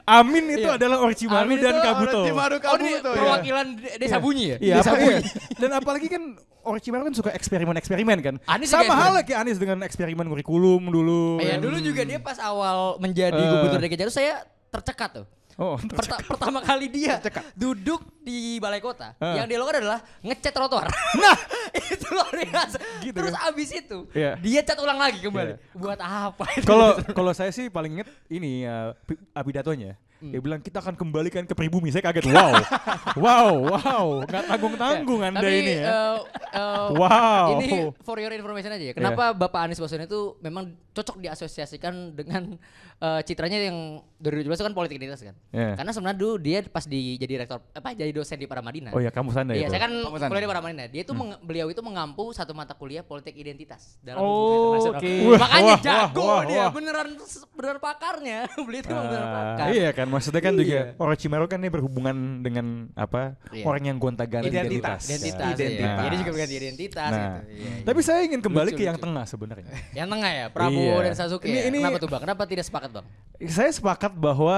[0.09, 2.17] Amin itu adalah Orochimaru Amin dan itu Kabuto.
[2.19, 3.15] Orochimaru Oh, di Kabuto ya.
[3.15, 4.57] perwakilan de- desa bunyi ya?
[4.57, 5.13] Iya, desa apa, bunyi.
[5.13, 5.21] iya.
[5.61, 6.23] Dan apalagi kan
[6.59, 8.35] Orochimaru kan suka eksperimen-eksperimen kan.
[8.43, 11.37] Anis Sama halnya kayak Anis dengan eksperimen kurikulum dulu.
[11.39, 13.49] Iya, dulu juga dia pas awal menjadi Eh.
[13.55, 14.33] gubernur DKI Jakarta saya
[14.69, 15.25] tercekat tuh.
[15.59, 17.19] Oh, Perta- pertama kali dia
[17.51, 19.35] duduk di balai kota, Ah.
[19.35, 20.87] yang dilakukan adalah ngecat trotoar.
[21.19, 21.35] Nah,
[21.75, 22.77] itu luar biasa.
[23.01, 23.51] Gitu Terus kan?
[23.51, 24.39] abis itu Iya.
[24.39, 25.53] dia cat ulang lagi kembali.
[25.53, 25.75] Iya.
[25.75, 26.43] Buat apa?
[26.63, 29.99] Kalau kalau saya sih paling inget ini ya pi- pidatonya.
[30.19, 31.91] Dia bilang kita akan kembalikan ke pribumi.
[31.91, 32.27] Saya kaget.
[32.27, 32.51] Wow,
[33.23, 34.05] wow, wow.
[34.21, 35.87] Nggak tanggung tanggung anda Tapi ini ya.
[35.87, 36.17] eh,
[36.51, 37.47] eh, Wow.
[37.57, 37.67] Ini
[37.99, 38.93] for your information aja ya.
[38.93, 42.57] Kenapa Bapak Anies Baswedan itu memang cocok diasosiasikan dengan
[42.97, 43.77] eh, citranya yang
[44.17, 45.35] 2017 itu kan politik identitas kan.
[45.49, 45.71] Iya.
[45.73, 48.91] Karena sebenarnya dulu dia pas di jadi rektor apa jadi dosen di Paramadina.
[48.91, 49.69] Oh ya kamu sana Iya, ya.
[49.69, 49.91] saya kan
[50.27, 50.83] kuliah di Paramadina.
[50.85, 54.99] Dia itu meng- beliau itu mengampu satu mata kuliah politik identitas dalam Oh, hubungan internasional.
[54.99, 55.13] oke.
[55.23, 56.69] Wah, Makanya wah, jago wah, dia, wah.
[56.69, 57.07] beneran
[57.53, 58.39] beneran pakarnya.
[58.65, 59.67] beliau itu beneran Ah, pakar.
[59.71, 60.59] iya kan maksudnya kan Iya.
[60.59, 63.63] juga Orochimaru kan dia berhubungan dengan apa Iya.
[63.63, 65.07] orang yang gonta-ganti Identitas.
[65.07, 65.87] Identitas, Identitas.
[65.87, 66.03] Iya.
[66.03, 67.39] Jadi juga berganti identitas Nah, gitu.
[67.51, 67.83] Iya, iya.
[67.83, 69.03] tapi saya ingin kembali Lucu, ke yang lucu.
[69.03, 69.71] tengah sebenarnya.
[69.91, 71.03] Yang tengah ya, Prabowo Iya.
[71.03, 71.45] dan Sasuke.
[71.45, 71.63] Ini- ya?
[71.67, 72.21] ini- Kenapa tuh bang?
[72.23, 73.05] Kenapa tidak sepakat bang?
[73.45, 74.57] Saya sepakat bahwa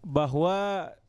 [0.00, 0.56] bahwa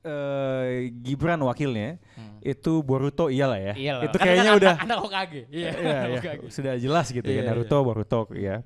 [0.01, 0.69] eh,
[0.99, 2.01] Gibran wakilnya
[2.39, 3.73] itu Boruto iyalah ya.
[3.75, 4.03] Iyalah.
[4.03, 5.41] Itu Kan kayaknya anak- udah anak Hokage.
[5.47, 5.99] Iya, Iya, iya.
[6.11, 6.45] Hokage.
[6.49, 8.65] sudah jelas gitu Iya, ya Naruto Boruto ya.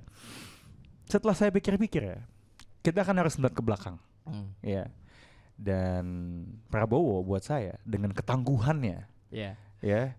[1.06, 2.20] Setelah saya pikir-pikir ya,
[2.80, 3.96] kita kan harus melihat ke belakang.
[4.24, 4.52] Hmm.
[4.60, 4.88] Ya.
[5.56, 6.04] Dan
[6.68, 9.56] Prabowo buat saya dengan ketangguhannya Iya.
[9.80, 10.16] ya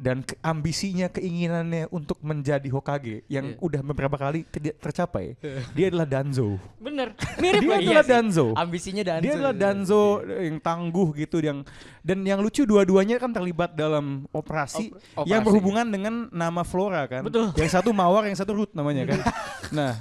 [0.00, 3.60] dan ke- ambisinya keinginannya untuk menjadi Hokage yang Iya.
[3.60, 5.36] udah beberapa kali ter- tercapai
[5.70, 7.12] dia adalah Danzo Bener.
[7.36, 8.10] Mirip dia adalah sih.
[8.10, 11.60] Danzo Ambisinya dan dia adalah Danzo yang tangguh gitu yang
[12.00, 15.46] dan yang lucu dua-duanya kan terlibat dalam operasi, Op- yang operasi.
[15.46, 17.52] berhubungan dengan nama Flora kan Betul.
[17.52, 19.20] yang satu Mawar yang satu Ruth namanya kan
[19.68, 19.92] nah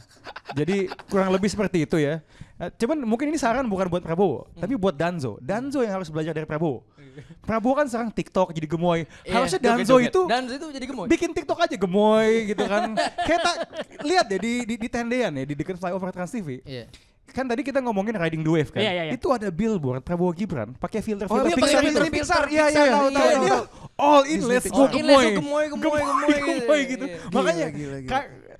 [0.50, 2.24] jadi kurang lebih seperti itu ya
[2.60, 6.43] cuman mungkin ini saran bukan buat Prabowo tapi buat Danzo Danzo yang harus belajar dari
[6.43, 6.84] Prabowo
[7.47, 9.60] Prabowo kan sekarang TikTok jadi gemoy Iya, harusnya.
[9.60, 11.07] Danzo itu Danzo itu jadi gemoy.
[11.07, 12.95] bikin TikTok aja gemoy gitu kan.
[13.26, 13.55] Kayak tak
[14.01, 16.64] lihat deh di di, di tendean ya di dekat flyover Trans TV.
[16.64, 16.88] Iya.
[17.30, 18.80] Kan tadi kita ngomongin riding the wave kan.
[18.80, 19.14] Iya, iya, iya.
[19.14, 22.43] Itu ada billboard Prabowo Gibran pakai filter Oh, filter iya, Pixar filter Pixar.
[22.47, 23.49] Iya, iya, Iya, tahu, iya.
[23.51, 23.64] tahu,
[23.95, 25.26] all in let's go gemoy.
[25.36, 26.01] gemoy, gemoy,
[26.39, 27.05] gemoy, gitu.
[27.30, 27.68] Makanya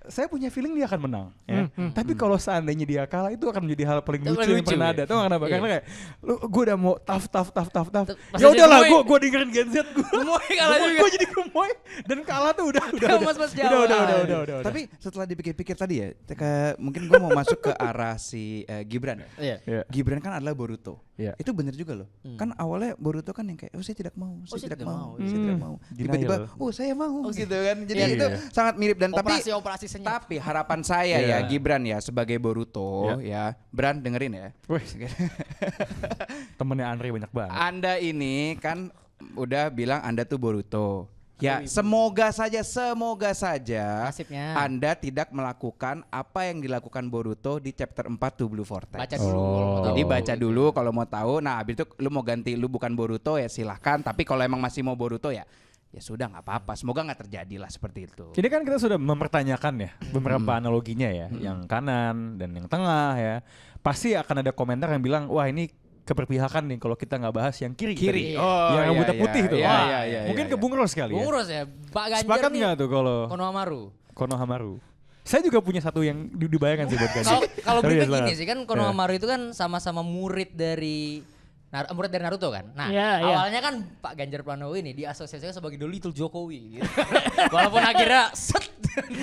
[0.10, 1.70] saya punya feeling dia akan menang ya.
[1.92, 4.70] Tapi kalau seandainya dia kalah itu akan menjadi hal paling Itu lucu paling yang lucu,
[4.74, 4.94] pernah ya.
[4.94, 5.04] ada.
[5.06, 5.44] Tahu nggak kenapa?
[5.44, 5.52] Iya.
[5.54, 5.84] Karena kayak
[6.20, 8.08] lu gue udah mau tough tough tough tough tough.
[8.10, 10.08] Pas Ya udahlah gue gue dengerin Gen Z gue.
[10.10, 11.00] Gemoy kalah juga.
[11.00, 11.72] Gue jadi gemoy
[12.04, 13.28] dan kalah tuh udah udah udah.
[13.30, 14.38] Mas-mas Udah udah udah udah udah.
[14.42, 14.66] udah.
[14.66, 19.22] Tapi setelah dipikir-pikir tadi ya, ke, mungkin gue mau masuk ke arah si eh, Gibran.
[19.22, 19.28] ya.
[19.38, 19.56] Iya.
[19.64, 19.82] Iya.
[19.88, 21.06] Gibran kan adalah Boruto.
[21.16, 21.36] Iya.
[21.36, 22.08] Itu bener juga loh.
[22.36, 24.48] Kan awalnya Boruto kan yang kayak oh saya tidak mau, saya Hmm.
[24.50, 25.12] saya tidak mau, mau.
[25.12, 25.76] saya Hmm, tidak mau.
[25.76, 25.98] denial.
[26.00, 27.78] Tiba-tiba oh saya mau Oh, gitu kan.
[27.84, 28.38] Jadi Iya, itu iya.
[28.50, 30.24] sangat mirip dan tapi Operasi-operasi senyap.
[30.24, 31.48] tapi harapan saya ya Iya.
[31.52, 34.50] Gibran ya sebagai Boruto ya, Bran dengerin ya.
[36.60, 37.52] Temennya Andre banyak banget.
[37.54, 38.90] Anda ini kan
[39.36, 41.12] udah bilang Anda tuh Boruto.
[41.40, 44.60] Ya, semoga saja, semoga saja Nasibnya.
[44.60, 49.00] Anda tidak melakukan apa yang dilakukan Boruto di chapter 4 tuh Blue Vortex.
[49.00, 49.40] Baca dulu.
[49.40, 49.88] Oh.
[49.88, 51.40] Jadi baca dulu kalau mau tahu.
[51.40, 54.04] Nah, habis itu lu mau ganti lu bukan Boruto ya silahkan.
[54.04, 55.48] Tapi kalau emang masih mau Boruto ya
[55.90, 56.78] ya sudah nggak apa-apa.
[56.78, 58.26] Semoga nggak terjadi lah seperti itu.
[58.38, 63.36] Ini kan kita sudah mempertanyakan ya beberapa analoginya ya, yang kanan dan yang tengah ya.
[63.82, 65.72] Pasti akan ada komentar yang bilang, wah ini
[66.06, 67.94] keberpihakan nih kalau kita nggak bahas yang kiri.
[67.94, 68.34] Kiri.
[68.34, 68.42] tadi.
[68.42, 69.58] Oh, yang iya, rambutnya iya, putih tuh.
[69.62, 70.64] iya, Wah, iya, iya, mungkin iya, ke iya.
[70.66, 71.36] Bung Ros kali Bung ya.
[71.38, 71.64] Ros ya.
[71.70, 73.84] Pak Ganjar Sepakat nggak tuh kalau Konohamaru.
[74.18, 74.74] Konohamaru?
[75.22, 77.34] Saya juga punya satu yang di- dibayangkan sih buat Ganjar.
[77.62, 81.22] Kalau kalau gini sih kan Konohamaru itu kan sama-sama murid dari
[81.70, 82.66] Nar murid dari Naruto kan.
[82.74, 83.36] Nah, Iya, iya.
[83.38, 86.90] awalnya kan Pak Ganjar Pranowo ini diasosiasikan sebagai the little Jokowi gitu.
[87.54, 88.66] Walaupun akhirnya set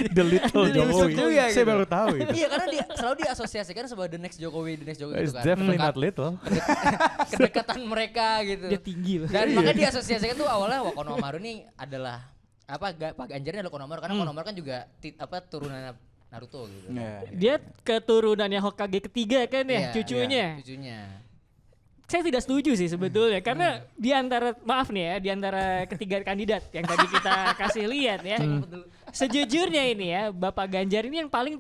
[0.07, 0.89] The Little Jokowi.
[0.89, 1.67] busuk juga Saya gitu.
[1.67, 2.31] baru tahu itu.
[2.33, 5.45] iya karena dia selalu diasosiasikan sebagai the next Jokowi, the next Jokowi It's gitu kan.
[5.45, 6.33] definitely Kedekat- not little.
[7.29, 8.67] kedekatan mereka gitu.
[8.69, 9.29] Dia tinggi loh.
[9.29, 9.57] Dan Iya.
[9.57, 12.31] makanya diasosiasikan tuh awalnya wah Konohamaru ini adalah
[12.65, 15.93] apa Pak Ganjar ini adalah Konohamaru karena Konohamaru kan juga ti- apa turunan
[16.27, 16.87] Naruto gitu.
[16.91, 17.11] Ya.
[17.29, 20.27] Dia keturunannya Hokage ketiga kan ya, Iya, cucunya.
[20.27, 20.99] iya, cucunya.
[22.07, 23.87] Saya tidak setuju sih sebetulnya karena Hmm.
[23.99, 28.39] di antara maaf nih ya, di antara ketiga kandidat yang tadi kita kasih lihat ya.
[28.39, 28.63] Hmm.
[29.11, 31.59] Sejujurnya ini ya, Bapak Ganjar ini yang paling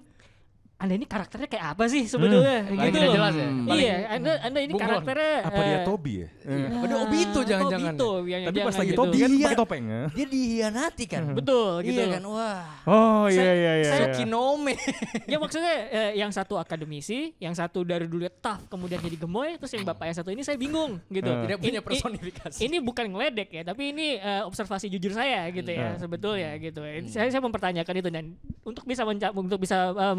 [0.76, 3.14] anda ini karakternya kayak apa sih sebetulnya Paling gitu loh.
[3.16, 3.48] jelas ya.
[3.48, 4.84] Paling Iya, anda anda ini bunglon.
[4.92, 6.28] karakternya Apa dia eh, Tobi ya?
[6.36, 8.98] ya, Apa dia Obito jangan-jangan Obito, yang Tapi jangan pas lagi gitu.
[8.98, 9.40] Tobi kan Iya.
[9.42, 10.02] pakai topeng ya.
[10.12, 11.22] Dia dihianati kan.
[11.32, 11.96] Betul gitu.
[11.96, 12.62] Iya kan, wah.
[12.84, 13.88] Oh iya iya iya.
[13.88, 14.14] saya iya.
[14.14, 14.74] Kinome.
[15.32, 19.72] ya maksudnya eh, yang satu akademisi, yang satu dari dulu tough kemudian jadi gemoy, terus
[19.72, 21.24] yang bapak yang satu ini saya bingung gitu.
[21.26, 21.40] Eh.
[21.46, 22.60] Tidak punya personifikasi.
[22.60, 26.04] Ini bukan ngeledek ya, tapi ini eh, observasi jujur saya gitu ya, Hmm.
[26.04, 26.84] sebetulnya gitu.
[27.08, 28.24] Saya saya mempertanyakan itu dan
[28.60, 30.14] untuk bisa untuk bisa eh,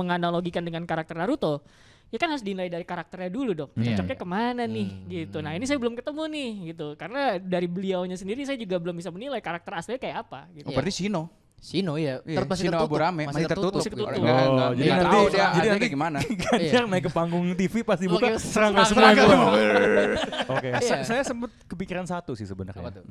[0.48, 1.54] menganalogikan dengan karakter Naruto,
[2.08, 3.70] ya kan harus dinilai dari karakternya dulu dong.
[3.76, 4.22] Iya, Cocoknya iya.
[4.24, 5.08] ke mana nih Hmm.
[5.10, 5.38] gitu.
[5.42, 9.12] Nah ini saya belum ketemu nih gitu, karena dari beliaunya sendiri saya juga belum bisa
[9.12, 10.48] menilai karakter aslinya kayak apa.
[10.54, 10.66] Gitu.
[10.66, 10.78] Oh, Iya.
[10.80, 11.24] berarti Shino.
[11.58, 12.22] Sino ya.
[12.22, 12.94] Iya, Ter- masih Shino tertutup.
[12.94, 13.82] Aburame masih tertutup.
[13.82, 14.08] Masih tertutup.
[14.08, 16.18] Orang nggak- Oh, nggak- jadi nanti- tahu dia jadi nanti- gimana.
[16.46, 19.50] Ganjar naik ke panggung TV pas dibuka Oke, serangga serang- semua gua.
[20.54, 20.80] Oke, Iya.
[20.80, 22.92] sa- saya sempat kepikiran satu sih Apa sebenarnya.
[22.94, 23.04] tuh?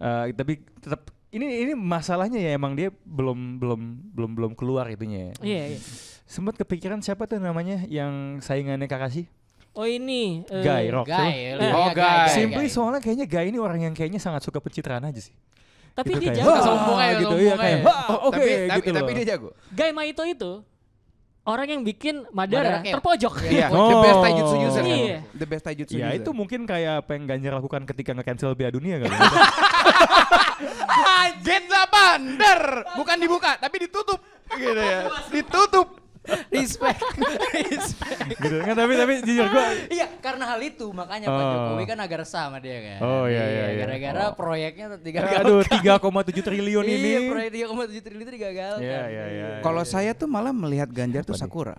[0.00, 3.80] Eh, tapi tetap ini ini masalahnya ya emang dia belum belum
[4.10, 5.30] belum belum keluar itunya.
[5.30, 5.32] ya.
[5.44, 5.80] Iya, iya.
[6.30, 9.26] Sempat kepikiran siapa tuh namanya yang saingannya Kakashi?
[9.72, 11.06] Oh ini eh, Guy Rock.
[11.06, 11.18] Guy.
[11.18, 11.58] siapa?
[11.58, 12.26] iya, Oh, Guy.
[12.28, 12.70] Simply Guy.
[12.70, 15.34] soalnya kayaknya Guy ini orang yang kayaknya sangat suka pencitraan aja sih.
[15.90, 16.54] Tapi Gitu dia kayak, jago.
[16.60, 17.78] Sombong aja, gitu sombong iya kayak.
[17.82, 19.16] "Wah, oke tapi, tapi, gitu tapi loh.
[19.16, 19.48] dia jago.
[19.68, 20.52] Guy Maito itu
[21.42, 23.34] orang yang bikin Madara Madara, kayak- terpojok.
[23.44, 23.88] Iya, Oh.
[23.90, 24.80] the best taijutsu user.
[24.80, 24.86] kan?
[24.88, 25.18] Iya.
[25.32, 26.18] The best taijutsu Ya user.
[26.22, 29.10] itu mungkin kayak apa yang Ganjar lakukan ketika nge-cancel Piala Dunia kali.
[29.10, 29.18] ya.
[31.40, 32.60] Genza bandar,
[32.94, 34.20] bukan dibuka tapi ditutup
[34.52, 35.10] gitu ya.
[35.28, 35.88] Ditutup.
[36.48, 37.00] Respect.
[37.70, 38.20] Respect.
[38.34, 38.56] gitu.
[38.58, 41.50] Nggak, tapi tapi jujur gua Iya, karena hal itu makanya Pak Oh.
[41.52, 42.98] Jokowi kan agak resah sama dia kan.
[43.00, 43.78] Oh, iya, iya, iya.
[43.80, 44.32] Gara-gara Oh.
[44.32, 46.00] proyeknya tiga aduh 3,7
[46.40, 47.12] triliun Iya, ini.
[47.28, 48.80] proyek 3,7 triliun itu digagalkan.
[48.80, 49.48] Iya, iya, iya.
[49.60, 51.34] Kalau saya tuh malah melihat Ganjar tuh?
[51.34, 51.78] Sakura.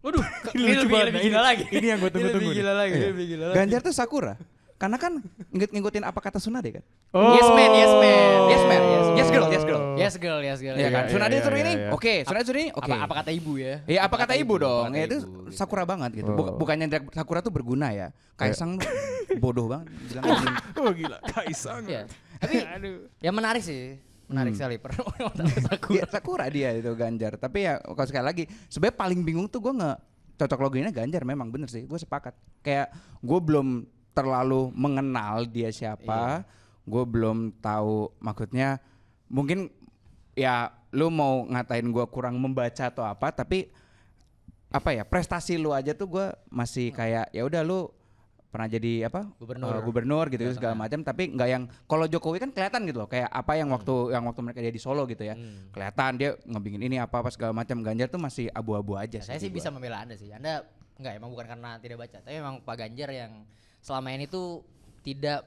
[0.00, 0.18] Waduh,
[0.52, 1.64] Ini lebih, lebih gila lagi.
[1.70, 2.66] ini yang gua Ini tunggu-tunggu Lebih nih.
[2.66, 3.06] gila lagi, Iya.
[3.08, 3.56] lebih gila lagi.
[3.56, 4.34] Ganjar tuh Sakura.
[4.82, 5.22] Karena kan
[5.54, 6.84] ngikut ngikutin apa kata Sunade kan?
[7.14, 7.38] Oh.
[7.38, 8.30] Yes man, yes man.
[8.50, 8.82] Yes man,
[9.14, 9.82] yes girl, yes girl.
[9.94, 10.74] Yes girl, yes girl.
[10.74, 11.04] Iya kan?
[11.06, 12.14] iya, Sunade iya, suruh ini, oke.
[12.26, 12.90] Sunade suruh ini, oke.
[12.90, 13.78] Apa, apa kata ibu ya?
[13.86, 14.90] Iya apa kata ibu dong?
[14.90, 15.54] Ya itu gitu.
[15.54, 16.34] Sakura banget gitu.
[16.34, 16.58] Oh.
[16.58, 18.10] Bukannya Sakura tuh berguna ya.
[18.34, 18.74] Kaisang
[19.38, 19.86] bodoh banget.
[20.82, 21.86] Oh gila, Kaisang.
[21.86, 22.10] Iya.
[22.42, 23.06] Tapi Aduh.
[23.22, 24.02] ya menarik sih.
[24.26, 24.82] Menarik sekali.
[24.82, 24.98] Per
[25.94, 27.38] Iya, Sakura dia itu Ganjar.
[27.38, 29.98] Tapi ya kalau sekali lagi, sebenarnya paling bingung tuh gue nggak
[30.42, 31.86] cocok loginnya Ganjar memang bener sih.
[31.86, 32.34] Gue sepakat.
[32.66, 32.90] Kayak
[33.22, 36.44] gue belum terlalu mengenal dia siapa.
[36.82, 38.78] Gue belum tahu maksudnya
[39.26, 39.70] mungkin
[40.32, 43.72] ya lu mau ngatain gue kurang membaca atau apa tapi
[44.68, 47.88] apa ya prestasi lu aja tuh gue masih kayak ya udah lu
[48.48, 49.72] pernah jadi apa Gubernur.
[49.72, 50.84] Eh, gubernur gitu Jawa segala Tengah.
[50.84, 54.24] macam tapi nggak yang kalau Jokowi kan kelihatan gitu loh kayak apa yang waktu yang
[54.28, 55.72] waktu mereka dia di Solo gitu ya Hmm.
[55.72, 59.48] kelihatan dia ngebingin ini apa apa segala macam Ganjar tuh masih abu-abu aja saya di
[59.48, 59.56] sih gua.
[59.56, 60.28] bisa membela Anda sih.
[60.28, 60.68] Anda
[61.00, 63.32] enggak emang bukan karena tidak baca, tapi memang Pak Ganjar yang
[63.82, 64.62] selama ini tuh
[65.02, 65.44] tidak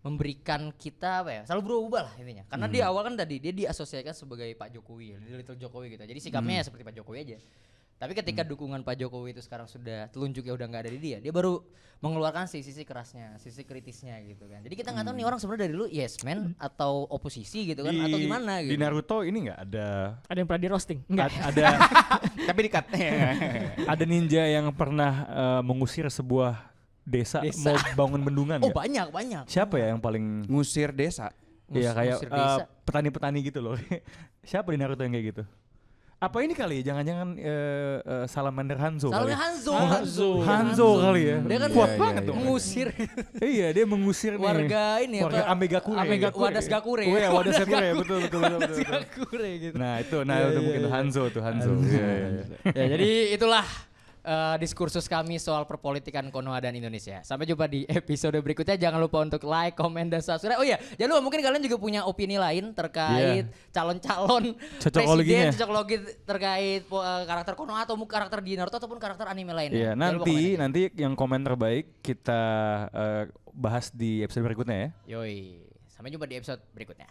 [0.00, 2.46] memberikan kita apa ya selalu berubah lah intinya.
[2.46, 6.06] Karena di awal kan tadi dia diasosiasikan sebagai Pak Jokowi Little Jokowi gitu.
[6.06, 7.38] Jadi sikapnya ya seperti Pak Jokowi aja.
[7.96, 11.16] Tapi ketika dukungan Pak Jokowi itu sekarang sudah telunjuk ya udah nggak ada di dia
[11.18, 11.64] dia baru
[12.04, 14.60] mengeluarkan sisi-sisi kerasnya sisi kritisnya gitu kan.
[14.60, 17.96] Jadi kita nggak tahu nih orang sebenarnya dari dulu yes man atau oposisi gitu kan
[17.96, 20.20] atau gimana Di gitu Naruto ini nggak ada?
[20.28, 21.00] Ada yang pernah di roasting?
[21.08, 21.34] Enggak.
[21.34, 21.66] ad- ada.
[22.52, 22.86] Tapi di cut
[23.96, 26.75] ada ninja yang pernah eh, mengusir sebuah
[27.06, 27.62] desa, Desa.
[27.62, 28.76] mau bangun bendungan oh nggak?
[28.76, 31.30] banyak banyak Siapa ya yang paling ngusir desa
[31.66, 32.62] Iya kayak desa.
[32.82, 33.74] petani-petani gitu loh.
[34.46, 35.42] Siapa di Naruto yang kayak gitu?
[36.16, 36.94] Apa ini kali ya?
[36.94, 39.28] Jangan-jangan eh, eh, Salamander Hanzo kali.
[39.28, 39.42] Salahnya ya?
[39.42, 40.30] Hanzo Hanzo.
[40.40, 41.36] Hanzo kali ya.
[41.42, 42.32] Dia kan kuat Iya, banget iya, tuh.
[42.32, 42.38] iya.
[42.40, 42.86] mengusir
[43.58, 44.46] iya, dia mengusir nih.
[44.46, 45.98] warga ini warga apa Amegakure.
[46.00, 46.44] Amegakure.
[46.48, 47.02] Wadas Gakure.
[47.04, 48.58] Oh iya, Wadas Gakure ya, betul betul betul.
[48.62, 48.86] betul, betul.
[48.88, 49.74] Gakure gitu.
[49.76, 50.86] Nah, itu nah Iya, itu iya, mungkin iya.
[50.86, 51.70] tuh Hanzo tuh Hanzo.
[51.82, 52.44] Iya, iya, iya.
[52.72, 53.66] ya, jadi itulah
[54.26, 57.22] eh, diskursus kami soal perpolitikan Konoha dan Indonesia.
[57.22, 58.74] Sampai jumpa di episode berikutnya.
[58.74, 60.58] Jangan lupa untuk like, comment, dan subscribe.
[60.58, 65.30] Oh iya, jangan lupa mungkin kalian juga punya opini lain terkait calon-calon Cocokologinya.
[65.46, 65.96] presiden, cocokologi
[66.26, 69.78] terkait po- eh, karakter Konoha atau karakter di Naruto ataupun karakter anime lainnya.
[69.78, 72.42] Iya, lupa nanti komen nanti yang komen terbaik kita
[72.90, 73.22] eh,
[73.54, 74.88] bahas di episode berikutnya ya.
[75.16, 77.06] Yoi, sampai jumpa di episode berikutnya.